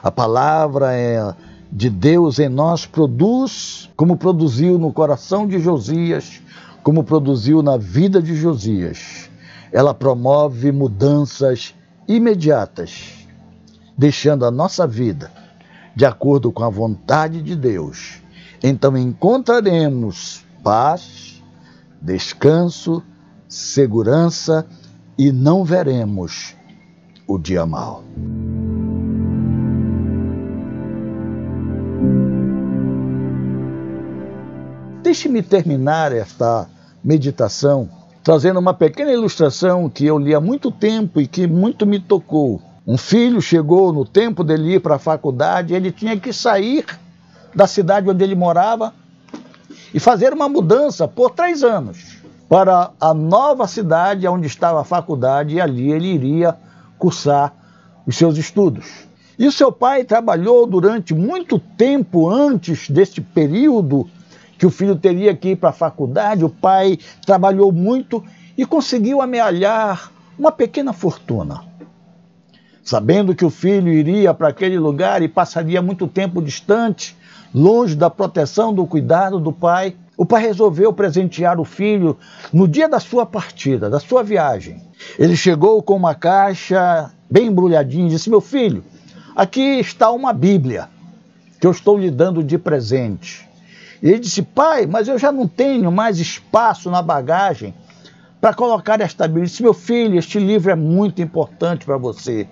A 0.00 0.12
palavra 0.12 0.94
é, 0.94 1.34
de 1.72 1.90
Deus 1.90 2.38
em 2.38 2.48
nós 2.48 2.86
produz, 2.86 3.90
como 3.96 4.16
produziu 4.16 4.78
no 4.78 4.92
coração 4.92 5.44
de 5.46 5.58
Josias, 5.58 6.40
como 6.84 7.02
produziu 7.02 7.64
na 7.64 7.76
vida 7.76 8.22
de 8.22 8.36
Josias. 8.36 9.28
Ela 9.72 9.92
promove 9.92 10.70
mudanças 10.70 11.74
imediatas, 12.06 13.26
deixando 13.98 14.46
a 14.46 14.52
nossa 14.52 14.86
vida 14.86 15.32
de 15.94 16.06
acordo 16.06 16.52
com 16.52 16.62
a 16.62 16.70
vontade 16.70 17.42
de 17.42 17.56
Deus. 17.56 18.22
Então 18.62 18.96
encontraremos 18.96 20.44
paz, 20.62 21.42
descanso, 22.00 23.02
segurança 23.48 24.64
e 25.18 25.32
não 25.32 25.64
veremos 25.64 26.54
o 27.32 27.38
dia 27.38 27.64
mal. 27.64 28.02
Deixe-me 35.02 35.42
terminar 35.42 36.12
esta 36.12 36.68
meditação 37.02 37.88
trazendo 38.22 38.60
uma 38.60 38.74
pequena 38.74 39.12
ilustração 39.12 39.88
que 39.88 40.04
eu 40.04 40.18
li 40.18 40.34
há 40.34 40.40
muito 40.40 40.70
tempo 40.70 41.20
e 41.20 41.26
que 41.26 41.46
muito 41.46 41.86
me 41.86 41.98
tocou. 41.98 42.60
Um 42.86 42.98
filho 42.98 43.40
chegou 43.40 43.92
no 43.92 44.04
tempo 44.04 44.44
dele 44.44 44.74
ir 44.74 44.80
para 44.80 44.96
a 44.96 44.98
faculdade, 44.98 45.74
ele 45.74 45.90
tinha 45.90 46.18
que 46.18 46.32
sair 46.32 46.84
da 47.54 47.66
cidade 47.66 48.10
onde 48.10 48.22
ele 48.22 48.34
morava 48.34 48.92
e 49.94 49.98
fazer 49.98 50.32
uma 50.32 50.48
mudança 50.48 51.08
por 51.08 51.30
três 51.30 51.62
anos 51.62 52.18
para 52.48 52.90
a 53.00 53.14
nova 53.14 53.66
cidade 53.66 54.26
onde 54.26 54.46
estava 54.46 54.80
a 54.80 54.84
faculdade 54.84 55.54
e 55.54 55.60
ali 55.60 55.90
ele 55.90 56.08
iria 56.08 56.56
cursar 57.00 57.54
os 58.06 58.16
seus 58.16 58.36
estudos. 58.36 59.08
E 59.38 59.50
seu 59.50 59.72
pai 59.72 60.04
trabalhou 60.04 60.66
durante 60.66 61.14
muito 61.14 61.58
tempo 61.58 62.28
antes 62.28 62.90
deste 62.90 63.22
período 63.22 64.08
que 64.58 64.66
o 64.66 64.70
filho 64.70 64.94
teria 64.94 65.34
que 65.34 65.52
ir 65.52 65.56
para 65.56 65.70
a 65.70 65.72
faculdade, 65.72 66.44
o 66.44 66.50
pai 66.50 66.98
trabalhou 67.24 67.72
muito 67.72 68.22
e 68.58 68.66
conseguiu 68.66 69.22
amealhar 69.22 70.12
uma 70.38 70.52
pequena 70.52 70.92
fortuna. 70.92 71.64
Sabendo 72.82 73.34
que 73.34 73.44
o 73.44 73.50
filho 73.50 73.88
iria 73.88 74.34
para 74.34 74.48
aquele 74.48 74.78
lugar 74.78 75.22
e 75.22 75.28
passaria 75.28 75.80
muito 75.80 76.06
tempo 76.06 76.42
distante, 76.42 77.16
longe 77.54 77.96
da 77.96 78.10
proteção, 78.10 78.74
do 78.74 78.86
cuidado 78.86 79.40
do 79.40 79.52
pai, 79.52 79.96
o 80.20 80.26
pai 80.26 80.42
resolveu 80.42 80.92
presentear 80.92 81.58
o 81.58 81.64
filho 81.64 82.14
no 82.52 82.68
dia 82.68 82.86
da 82.86 83.00
sua 83.00 83.24
partida, 83.24 83.88
da 83.88 83.98
sua 83.98 84.22
viagem. 84.22 84.82
Ele 85.18 85.34
chegou 85.34 85.82
com 85.82 85.96
uma 85.96 86.14
caixa 86.14 87.10
bem 87.30 87.46
embrulhadinha 87.46 88.06
e 88.06 88.10
disse: 88.10 88.28
Meu 88.28 88.42
filho, 88.42 88.84
aqui 89.34 89.80
está 89.80 90.10
uma 90.10 90.34
Bíblia 90.34 90.90
que 91.58 91.66
eu 91.66 91.70
estou 91.70 91.96
lhe 91.96 92.10
dando 92.10 92.44
de 92.44 92.58
presente. 92.58 93.48
E 94.02 94.10
ele 94.10 94.18
disse: 94.18 94.42
Pai, 94.42 94.84
mas 94.84 95.08
eu 95.08 95.18
já 95.18 95.32
não 95.32 95.48
tenho 95.48 95.90
mais 95.90 96.18
espaço 96.18 96.90
na 96.90 97.00
bagagem 97.00 97.74
para 98.42 98.52
colocar 98.52 99.00
esta 99.00 99.26
Bíblia. 99.26 99.44
Ele 99.44 99.50
disse: 99.50 99.62
Meu 99.62 99.72
filho, 99.72 100.18
este 100.18 100.38
livro 100.38 100.70
é 100.70 100.76
muito 100.76 101.22
importante 101.22 101.86
para 101.86 101.96
você. 101.96 102.46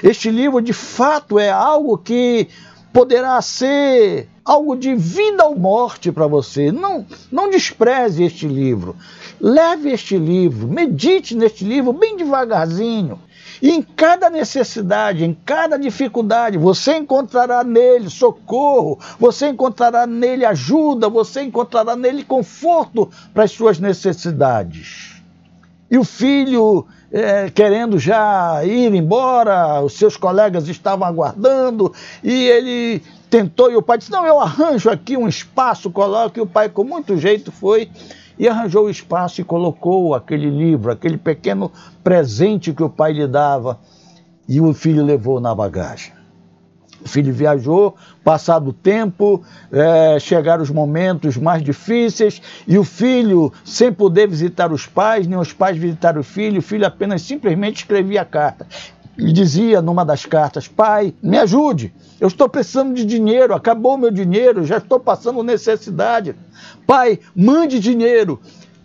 Este 0.00 0.30
livro, 0.30 0.62
de 0.62 0.72
fato, 0.72 1.40
é 1.40 1.50
algo 1.50 1.98
que 1.98 2.46
poderá 2.92 3.42
ser 3.42 4.28
algo 4.48 4.74
de 4.74 4.94
vida 4.94 5.44
ou 5.44 5.54
morte 5.54 6.10
para 6.10 6.26
você. 6.26 6.72
Não, 6.72 7.04
não 7.30 7.50
despreze 7.50 8.24
este 8.24 8.48
livro. 8.48 8.96
Leve 9.38 9.90
este 9.90 10.16
livro, 10.16 10.66
medite 10.66 11.36
neste 11.36 11.64
livro 11.64 11.92
bem 11.92 12.16
devagarzinho. 12.16 13.20
E 13.60 13.70
em 13.70 13.82
cada 13.82 14.30
necessidade, 14.30 15.24
em 15.24 15.36
cada 15.44 15.76
dificuldade, 15.76 16.56
você 16.56 16.96
encontrará 16.96 17.62
nele 17.62 18.08
socorro, 18.08 18.98
você 19.18 19.48
encontrará 19.48 20.06
nele 20.06 20.46
ajuda, 20.46 21.08
você 21.08 21.42
encontrará 21.42 21.94
nele 21.94 22.24
conforto 22.24 23.10
para 23.34 23.44
as 23.44 23.50
suas 23.50 23.78
necessidades. 23.78 25.22
E 25.90 25.98
o 25.98 26.04
filho, 26.04 26.86
é, 27.10 27.50
querendo 27.50 27.98
já 27.98 28.64
ir 28.64 28.94
embora, 28.94 29.82
os 29.82 29.94
seus 29.94 30.16
colegas 30.16 30.68
estavam 30.68 31.06
aguardando, 31.06 31.92
e 32.22 32.44
ele 32.44 33.02
tentou, 33.28 33.70
e 33.70 33.76
o 33.76 33.82
pai 33.82 33.98
disse: 33.98 34.10
Não, 34.10 34.26
eu 34.26 34.40
arranjo 34.40 34.90
aqui 34.90 35.16
um 35.16 35.28
espaço, 35.28 35.90
coloque. 35.90 36.38
E 36.38 36.42
o 36.42 36.46
pai, 36.46 36.68
com 36.68 36.84
muito 36.84 37.16
jeito, 37.16 37.52
foi 37.52 37.90
e 38.38 38.48
arranjou 38.48 38.84
o 38.84 38.90
espaço 38.90 39.40
e 39.40 39.44
colocou 39.44 40.14
aquele 40.14 40.48
livro, 40.48 40.92
aquele 40.92 41.18
pequeno 41.18 41.72
presente 42.04 42.72
que 42.72 42.82
o 42.82 42.88
pai 42.88 43.12
lhe 43.12 43.26
dava, 43.26 43.80
e 44.48 44.60
o 44.60 44.72
filho 44.72 45.04
levou 45.04 45.40
na 45.40 45.54
bagagem. 45.54 46.12
O 47.04 47.08
filho 47.08 47.32
viajou, 47.32 47.96
passado 48.24 48.70
o 48.70 48.72
tempo, 48.72 49.42
é, 49.70 50.18
chegaram 50.18 50.62
os 50.62 50.70
momentos 50.70 51.36
mais 51.36 51.62
difíceis, 51.62 52.40
e 52.66 52.78
o 52.78 52.84
filho, 52.84 53.52
sem 53.64 53.92
poder 53.92 54.28
visitar 54.28 54.72
os 54.72 54.86
pais, 54.86 55.26
nem 55.26 55.38
os 55.38 55.52
pais 55.52 55.76
visitar 55.76 56.16
o 56.16 56.22
filho, 56.22 56.58
o 56.58 56.62
filho 56.62 56.86
apenas 56.86 57.22
simplesmente 57.22 57.78
escrevia 57.78 58.22
a 58.22 58.24
carta 58.24 58.66
e 59.18 59.32
dizia 59.32 59.82
numa 59.82 60.04
das 60.04 60.24
cartas: 60.24 60.68
Pai, 60.68 61.12
me 61.20 61.36
ajude, 61.38 61.92
eu 62.20 62.28
estou 62.28 62.48
precisando 62.48 62.94
de 62.94 63.04
dinheiro, 63.04 63.52
acabou 63.52 63.98
meu 63.98 64.10
dinheiro, 64.10 64.64
já 64.64 64.78
estou 64.78 65.00
passando 65.00 65.42
necessidade. 65.42 66.36
Pai, 66.86 67.18
mande 67.34 67.80
dinheiro. 67.80 68.40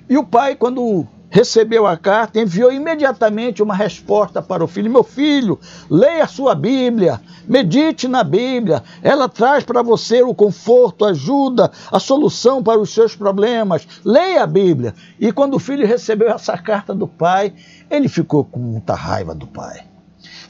E 0.10 0.18
o 0.18 0.26
pai, 0.26 0.56
quando 0.56 1.08
recebeu 1.30 1.88
a 1.88 1.98
carta, 1.98 2.40
enviou 2.40 2.72
imediatamente 2.72 3.64
uma 3.64 3.76
resposta 3.76 4.42
para 4.42 4.64
o 4.64 4.68
filho: 4.68 4.92
Meu 4.92 5.04
filho, 5.04 5.60
leia 5.90 6.24
a 6.24 6.28
sua 6.28 6.56
Bíblia, 6.56 7.22
medite 7.48 8.08
na 8.08 8.24
Bíblia, 8.24 8.84
ela 9.04 9.30
traz 9.30 9.64
para 9.64 9.84
você 9.84 10.24
o 10.24 10.34
conforto, 10.34 11.06
ajuda, 11.06 11.72
a 11.92 12.00
solução 12.00 12.64
para 12.64 12.80
os 12.80 12.92
seus 12.92 13.16
problemas. 13.16 13.88
Leia 14.04 14.44
a 14.44 14.48
Bíblia. 14.48 14.96
E 15.20 15.32
quando 15.32 15.54
o 15.54 15.60
filho 15.60 15.86
recebeu 15.86 16.30
essa 16.30 16.58
carta 16.58 16.94
do 16.94 17.08
pai, 17.08 17.54
ele 17.90 18.10
ficou 18.10 18.44
com 18.44 18.60
muita 18.60 18.96
raiva 18.96 19.36
do 19.36 19.46
pai. 19.46 19.93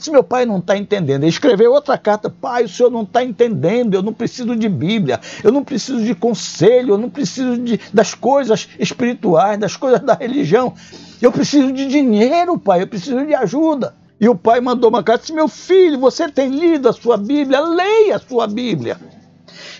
Se 0.03 0.11
meu 0.11 0.21
pai 0.21 0.45
não 0.45 0.57
está 0.57 0.75
entendendo, 0.75 1.23
ele 1.23 1.29
escreveu 1.29 1.71
outra 1.71 1.97
carta, 1.97 2.29
pai, 2.29 2.65
o 2.65 2.67
senhor 2.67 2.91
não 2.91 3.03
está 3.03 3.23
entendendo, 3.23 3.93
eu 3.93 4.01
não 4.01 4.11
preciso 4.11 4.53
de 4.53 4.67
Bíblia, 4.67 5.17
eu 5.41 5.49
não 5.49 5.63
preciso 5.63 6.03
de 6.03 6.13
conselho, 6.13 6.95
eu 6.95 6.97
não 6.97 7.09
preciso 7.09 7.57
de, 7.57 7.79
das 7.93 8.13
coisas 8.13 8.67
espirituais, 8.77 9.57
das 9.57 9.77
coisas 9.77 10.01
da 10.01 10.13
religião, 10.13 10.73
eu 11.21 11.31
preciso 11.31 11.71
de 11.71 11.87
dinheiro, 11.87 12.57
pai, 12.57 12.81
eu 12.81 12.87
preciso 12.87 13.25
de 13.25 13.33
ajuda. 13.33 13.95
E 14.19 14.27
o 14.27 14.35
pai 14.35 14.59
mandou 14.59 14.89
uma 14.89 15.01
carta, 15.01 15.21
disse, 15.21 15.31
meu 15.31 15.47
filho, 15.47 15.97
você 15.97 16.27
tem 16.27 16.49
lido 16.49 16.89
a 16.89 16.93
sua 16.93 17.15
Bíblia, 17.15 17.61
leia 17.61 18.17
a 18.17 18.19
sua 18.19 18.45
Bíblia. 18.45 18.97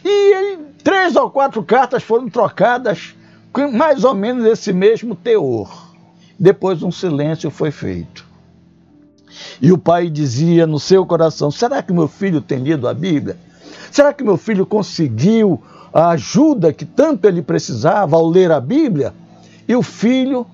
E 0.05 0.35
ele, 0.35 0.59
três 0.81 1.17
ou 1.17 1.29
quatro 1.29 1.61
cartas 1.63 2.01
foram 2.01 2.29
trocadas 2.29 3.13
com 3.51 3.69
mais 3.69 4.05
ou 4.05 4.15
menos 4.15 4.45
esse 4.45 4.71
mesmo 4.71 5.15
teor. 5.15 5.93
Depois 6.39 6.81
um 6.81 6.91
silêncio 6.91 7.51
foi 7.51 7.71
feito. 7.71 8.31
E 9.61 9.71
o 9.71 9.77
pai 9.77 10.09
dizia 10.09 10.65
no 10.67 10.79
seu 10.79 11.05
coração: 11.05 11.51
será 11.51 11.81
que 11.81 11.93
meu 11.93 12.07
filho 12.07 12.41
tem 12.41 12.59
lido 12.59 12.87
a 12.87 12.93
Bíblia? 12.93 13.37
Será 13.91 14.13
que 14.13 14.23
meu 14.23 14.37
filho 14.37 14.65
conseguiu 14.65 15.61
a 15.93 16.09
ajuda 16.09 16.73
que 16.73 16.85
tanto 16.85 17.27
ele 17.27 17.41
precisava 17.41 18.15
ao 18.15 18.27
ler 18.27 18.51
a 18.51 18.59
Bíblia? 18.59 19.13
E 19.67 19.75
o 19.75 19.83
filho, 19.83 20.45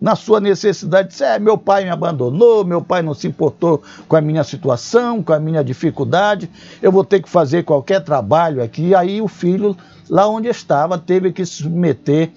na 0.00 0.14
sua 0.14 0.40
necessidade, 0.40 1.08
disse: 1.08 1.24
é, 1.24 1.38
meu 1.38 1.56
pai 1.56 1.84
me 1.84 1.90
abandonou, 1.90 2.64
meu 2.64 2.82
pai 2.82 3.02
não 3.02 3.14
se 3.14 3.26
importou 3.26 3.82
com 4.06 4.16
a 4.16 4.20
minha 4.20 4.44
situação, 4.44 5.22
com 5.22 5.32
a 5.32 5.40
minha 5.40 5.64
dificuldade, 5.64 6.50
eu 6.82 6.92
vou 6.92 7.04
ter 7.04 7.22
que 7.22 7.28
fazer 7.28 7.64
qualquer 7.64 8.00
trabalho 8.02 8.62
aqui. 8.62 8.88
E 8.88 8.94
aí 8.94 9.20
o 9.22 9.28
filho, 9.28 9.76
lá 10.08 10.28
onde 10.28 10.48
estava, 10.48 10.98
teve 10.98 11.32
que 11.32 11.44
se 11.44 11.62
submeter 11.62 12.30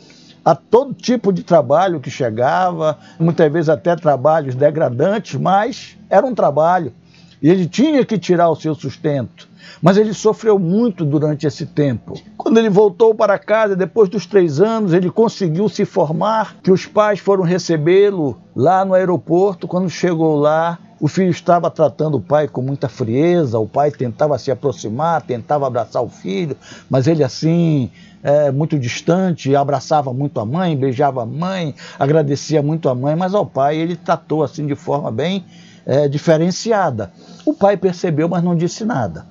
a 0.47 0.55
todo 0.55 0.93
tipo 0.93 1.33
de 1.33 1.43
trabalho 1.43 1.99
que 1.99 2.09
chegava, 2.09 2.97
muitas 3.19 3.51
vezes 3.51 3.67
até 3.67 3.97
trabalhos 3.97 4.55
degradantes, 4.55 5.37
mas 5.37 5.97
era 6.09 6.25
um 6.25 6.33
trabalho. 6.33 6.93
E 7.41 7.49
ele 7.49 7.67
tinha 7.67 8.05
que 8.05 8.17
tirar 8.17 8.49
o 8.49 8.55
seu 8.55 8.73
sustento. 8.73 9.45
Mas 9.81 9.97
ele 9.97 10.13
sofreu 10.13 10.57
muito 10.57 11.03
durante 11.03 11.45
esse 11.45 11.65
tempo. 11.65 12.13
Quando 12.37 12.57
ele 12.59 12.69
voltou 12.69 13.13
para 13.13 13.37
casa, 13.37 13.75
depois 13.75 14.07
dos 14.07 14.25
três 14.25 14.61
anos, 14.61 14.93
ele 14.93 15.11
conseguiu 15.11 15.67
se 15.67 15.83
formar, 15.83 16.55
que 16.63 16.71
os 16.71 16.85
pais 16.85 17.19
foram 17.19 17.43
recebê-lo 17.43 18.37
lá 18.55 18.85
no 18.85 18.93
aeroporto. 18.93 19.67
Quando 19.67 19.89
chegou 19.89 20.37
lá, 20.39 20.79
o 20.97 21.09
filho 21.09 21.29
estava 21.29 21.69
tratando 21.69 22.15
o 22.15 22.21
pai 22.21 22.47
com 22.47 22.61
muita 22.61 22.87
frieza, 22.87 23.59
o 23.59 23.67
pai 23.67 23.91
tentava 23.91 24.37
se 24.39 24.49
aproximar, 24.49 25.21
tentava 25.21 25.67
abraçar 25.67 26.01
o 26.01 26.09
filho, 26.09 26.55
mas 26.89 27.05
ele 27.05 27.23
assim 27.23 27.91
é, 28.23 28.51
muito 28.51 28.77
distante, 28.77 29.55
abraçava 29.55 30.13
muito 30.13 30.39
a 30.39 30.45
mãe, 30.45 30.75
beijava 30.75 31.23
a 31.23 31.25
mãe, 31.25 31.75
agradecia 31.99 32.61
muito 32.61 32.89
a 32.89 32.95
mãe, 32.95 33.15
mas 33.15 33.33
ao 33.33 33.45
pai 33.45 33.77
ele 33.77 33.95
tratou 33.95 34.43
assim 34.43 34.65
de 34.65 34.75
forma 34.75 35.11
bem 35.11 35.45
é, 35.85 36.07
diferenciada. 36.07 37.11
O 37.45 37.53
pai 37.53 37.77
percebeu, 37.77 38.27
mas 38.27 38.43
não 38.43 38.55
disse 38.55 38.83
nada. 38.83 39.25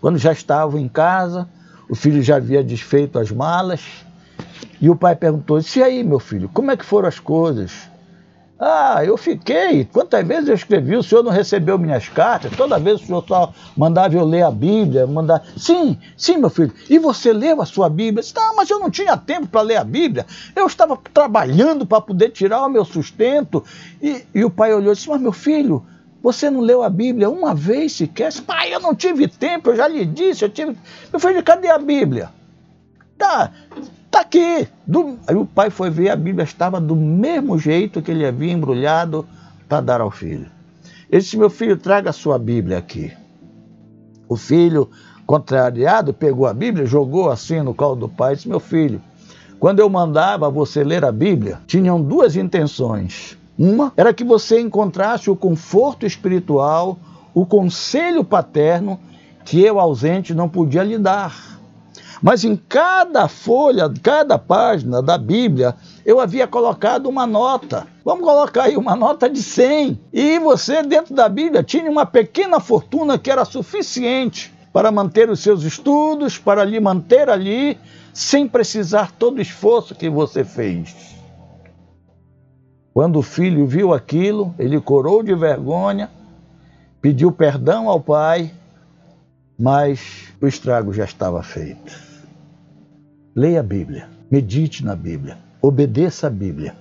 Quando 0.00 0.18
já 0.18 0.32
estavam 0.32 0.78
em 0.78 0.88
casa, 0.88 1.48
o 1.88 1.94
filho 1.94 2.22
já 2.22 2.36
havia 2.36 2.62
desfeito 2.62 3.18
as 3.18 3.30
malas 3.30 3.80
e 4.80 4.88
o 4.88 4.96
pai 4.96 5.16
perguntou: 5.16 5.60
"E 5.76 5.82
aí, 5.82 6.04
meu 6.04 6.18
filho, 6.18 6.48
como 6.48 6.70
é 6.70 6.76
que 6.76 6.84
foram 6.84 7.08
as 7.08 7.18
coisas?" 7.18 7.88
Ah, 8.60 9.04
eu 9.04 9.16
fiquei. 9.16 9.84
Quantas 9.84 10.26
vezes 10.26 10.48
eu 10.48 10.54
escrevi, 10.54 10.96
o 10.96 11.02
senhor 11.02 11.22
não 11.22 11.30
recebeu 11.30 11.78
minhas 11.78 12.08
cartas? 12.08 12.50
Toda 12.56 12.78
vez 12.78 13.00
o 13.00 13.06
senhor 13.06 13.24
só 13.26 13.52
mandava 13.76 14.16
eu 14.16 14.24
ler 14.24 14.42
a 14.42 14.50
Bíblia, 14.50 15.06
mandar. 15.06 15.44
Sim, 15.56 15.96
sim, 16.16 16.38
meu 16.38 16.50
filho. 16.50 16.72
E 16.90 16.98
você 16.98 17.32
leu 17.32 17.62
a 17.62 17.66
sua 17.66 17.88
Bíblia? 17.88 18.24
não, 18.34 18.56
mas 18.56 18.68
eu 18.68 18.80
não 18.80 18.90
tinha 18.90 19.16
tempo 19.16 19.46
para 19.46 19.60
ler 19.60 19.76
a 19.76 19.84
Bíblia. 19.84 20.26
Eu 20.56 20.66
estava 20.66 20.98
trabalhando 21.14 21.86
para 21.86 22.00
poder 22.00 22.30
tirar 22.30 22.66
o 22.66 22.68
meu 22.68 22.84
sustento. 22.84 23.62
E, 24.02 24.24
e 24.34 24.44
o 24.44 24.50
pai 24.50 24.74
olhou 24.74 24.92
e 24.92 24.96
disse, 24.96 25.08
mas 25.08 25.20
meu 25.20 25.32
filho, 25.32 25.86
você 26.20 26.50
não 26.50 26.60
leu 26.60 26.82
a 26.82 26.90
Bíblia 26.90 27.30
uma 27.30 27.54
vez 27.54 27.92
sequer? 27.92 28.32
Pai, 28.42 28.74
eu 28.74 28.80
não 28.80 28.92
tive 28.92 29.28
tempo, 29.28 29.70
eu 29.70 29.76
já 29.76 29.86
lhe 29.86 30.04
disse, 30.04 30.44
eu 30.44 30.48
tive. 30.48 30.76
Meu 31.12 31.20
filho, 31.20 31.42
cadê 31.44 31.68
a 31.68 31.78
Bíblia? 31.78 32.30
Tá, 33.16 33.52
tá 34.10 34.20
aqui. 34.20 34.68
Do... 34.86 35.18
Aí 35.26 35.34
o 35.34 35.46
pai 35.46 35.70
foi 35.70 35.90
ver, 35.90 36.10
a 36.10 36.16
Bíblia 36.16 36.44
estava 36.44 36.80
do 36.80 36.96
mesmo 36.96 37.58
jeito 37.58 38.02
que 38.02 38.10
ele 38.10 38.26
havia 38.26 38.52
embrulhado 38.52 39.26
para 39.68 39.80
dar 39.80 40.00
ao 40.00 40.10
filho. 40.10 40.46
Ele 41.10 41.22
disse: 41.22 41.36
Meu 41.36 41.50
filho, 41.50 41.76
traga 41.76 42.10
a 42.10 42.12
sua 42.12 42.38
Bíblia 42.38 42.78
aqui. 42.78 43.12
O 44.28 44.36
filho, 44.36 44.90
contrariado, 45.26 46.12
pegou 46.12 46.46
a 46.46 46.52
Bíblia, 46.52 46.84
jogou 46.86 47.30
assim 47.30 47.60
no 47.60 47.74
colo 47.74 47.96
do 47.96 48.08
pai 48.08 48.32
e 48.32 48.36
disse: 48.36 48.48
Meu 48.48 48.60
filho, 48.60 49.00
quando 49.58 49.80
eu 49.80 49.88
mandava 49.88 50.50
você 50.50 50.84
ler 50.84 51.04
a 51.04 51.12
Bíblia, 51.12 51.60
tinham 51.66 52.00
duas 52.00 52.36
intenções. 52.36 53.36
Uma 53.58 53.92
era 53.96 54.14
que 54.14 54.22
você 54.22 54.60
encontrasse 54.60 55.28
o 55.28 55.34
conforto 55.34 56.06
espiritual, 56.06 56.96
o 57.34 57.44
conselho 57.44 58.22
paterno 58.22 59.00
que 59.44 59.60
eu 59.60 59.80
ausente 59.80 60.32
não 60.32 60.48
podia 60.48 60.84
lhe 60.84 60.98
dar. 60.98 61.57
Mas 62.22 62.44
em 62.44 62.56
cada 62.56 63.28
folha, 63.28 63.92
cada 64.02 64.38
página 64.38 65.00
da 65.00 65.16
Bíblia, 65.16 65.74
eu 66.04 66.18
havia 66.18 66.46
colocado 66.46 67.06
uma 67.06 67.26
nota. 67.26 67.86
Vamos 68.04 68.24
colocar 68.24 68.64
aí 68.64 68.76
uma 68.76 68.96
nota 68.96 69.30
de 69.30 69.42
100. 69.42 70.00
E 70.12 70.38
você, 70.38 70.82
dentro 70.82 71.14
da 71.14 71.28
Bíblia, 71.28 71.62
tinha 71.62 71.90
uma 71.90 72.04
pequena 72.04 72.58
fortuna 72.58 73.18
que 73.18 73.30
era 73.30 73.44
suficiente 73.44 74.52
para 74.72 74.90
manter 74.90 75.30
os 75.30 75.40
seus 75.40 75.62
estudos, 75.62 76.38
para 76.38 76.64
lhe 76.64 76.80
manter 76.80 77.28
ali, 77.28 77.78
sem 78.12 78.48
precisar 78.48 79.12
todo 79.12 79.38
o 79.38 79.42
esforço 79.42 79.94
que 79.94 80.10
você 80.10 80.44
fez. 80.44 81.16
Quando 82.92 83.20
o 83.20 83.22
filho 83.22 83.64
viu 83.64 83.94
aquilo, 83.94 84.52
ele 84.58 84.80
corou 84.80 85.22
de 85.22 85.34
vergonha, 85.34 86.10
pediu 87.00 87.30
perdão 87.30 87.88
ao 87.88 88.00
pai, 88.00 88.52
mas 89.56 90.32
o 90.40 90.48
estrago 90.48 90.92
já 90.92 91.04
estava 91.04 91.42
feito. 91.42 92.07
Leia 93.38 93.60
a 93.60 93.62
Bíblia, 93.62 94.08
medite 94.28 94.84
na 94.84 94.96
Bíblia, 94.96 95.38
obedeça 95.62 96.26
a 96.26 96.30
Bíblia, 96.30 96.76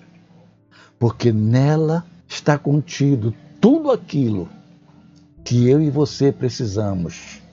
porque 0.97 1.32
nela 1.32 2.03
está 2.28 2.58
contido 2.58 3.32
tudo 3.62 3.91
aquilo 3.91 4.49
que 5.45 5.70
eu 5.70 5.80
e 5.80 5.91
você 5.91 6.32
precisamos 6.32 7.43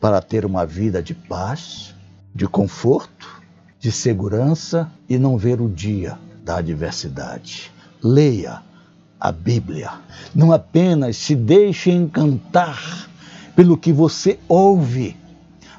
para 0.00 0.18
ter 0.22 0.46
uma 0.46 0.64
vida 0.64 1.02
de 1.02 1.12
paz, 1.12 1.94
de 2.34 2.48
conforto, 2.48 3.42
de 3.78 3.92
segurança 3.92 4.90
e 5.10 5.18
não 5.18 5.36
ver 5.36 5.60
o 5.60 5.68
dia 5.68 6.18
da 6.42 6.56
adversidade. 6.56 7.70
Leia 8.02 8.62
a 9.20 9.30
Bíblia. 9.30 9.90
Não 10.34 10.52
apenas 10.52 11.18
se 11.18 11.36
deixe 11.36 11.90
encantar 11.90 13.10
pelo 13.54 13.76
que 13.76 13.92
você 13.92 14.38
ouve, 14.48 15.14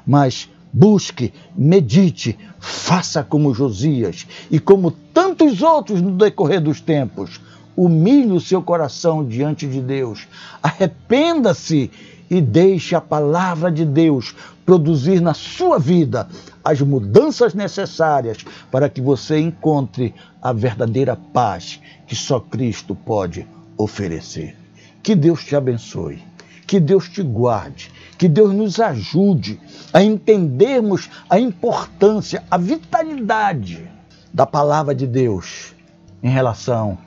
mas 0.06 0.48
busque, 0.76 1.32
medite, 1.56 2.38
faça 2.66 3.22
como 3.22 3.54
Josias 3.54 4.26
e 4.50 4.58
como 4.58 4.90
tantos 4.90 5.62
outros 5.62 6.02
no 6.02 6.12
decorrer 6.12 6.60
dos 6.60 6.80
tempos. 6.80 7.40
Humilhe 7.76 8.32
o 8.32 8.40
seu 8.40 8.62
coração 8.62 9.24
diante 9.24 9.66
de 9.66 9.80
Deus, 9.80 10.26
arrependa-se 10.62 11.90
e 12.28 12.40
deixe 12.40 12.94
a 12.94 13.00
palavra 13.00 13.70
de 13.70 13.84
Deus 13.84 14.34
produzir 14.64 15.20
na 15.20 15.34
sua 15.34 15.78
vida 15.78 16.26
as 16.64 16.80
mudanças 16.80 17.54
necessárias 17.54 18.38
para 18.70 18.88
que 18.88 19.00
você 19.00 19.38
encontre 19.38 20.14
a 20.42 20.52
verdadeira 20.52 21.16
paz 21.32 21.80
que 22.06 22.16
só 22.16 22.40
Cristo 22.40 22.94
pode 22.94 23.46
oferecer. 23.76 24.56
Que 25.02 25.14
Deus 25.14 25.44
te 25.44 25.54
abençoe, 25.54 26.20
que 26.66 26.80
Deus 26.80 27.08
te 27.08 27.22
guarde 27.22 27.90
que 28.18 28.28
Deus 28.28 28.52
nos 28.52 28.80
ajude 28.80 29.60
a 29.92 30.02
entendermos 30.02 31.10
a 31.28 31.38
importância, 31.38 32.42
a 32.50 32.56
vitalidade 32.56 33.88
da 34.32 34.46
palavra 34.46 34.94
de 34.94 35.06
Deus 35.06 35.74
em 36.22 36.30
relação 36.30 36.98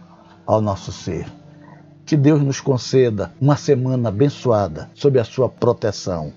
ao 0.45 0.61
nosso 0.61 0.91
ser. 0.91 1.25
Que 2.05 2.17
Deus 2.17 2.41
nos 2.41 2.59
conceda 2.59 3.31
uma 3.39 3.55
semana 3.55 4.09
abençoada 4.09 4.89
sob 4.95 5.19
a 5.19 5.23
sua 5.23 5.47
proteção. 5.47 6.33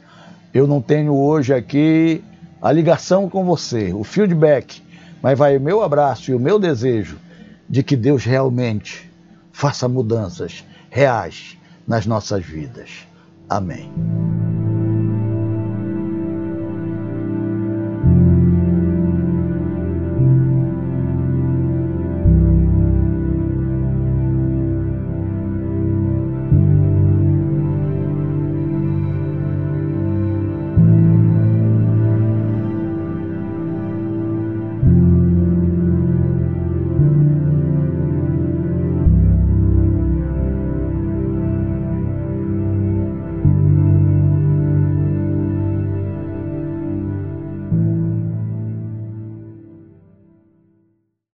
Eu 0.52 0.66
não 0.66 0.82
tenho 0.82 1.14
hoje 1.14 1.54
aqui 1.54 2.22
a 2.60 2.70
ligação 2.70 3.28
com 3.28 3.44
você, 3.44 3.92
o 3.92 4.04
feedback, 4.04 4.82
mas 5.22 5.38
vai 5.38 5.56
o 5.56 5.60
meu 5.60 5.82
abraço 5.82 6.30
e 6.30 6.34
o 6.34 6.40
meu 6.40 6.58
desejo 6.58 7.18
de 7.68 7.82
que 7.82 7.96
Deus 7.96 8.24
realmente 8.24 9.10
faça 9.50 9.88
mudanças 9.88 10.64
reais 10.90 11.56
nas 11.86 12.04
nossas 12.04 12.44
vidas. 12.44 13.11
Amém. 13.52 13.92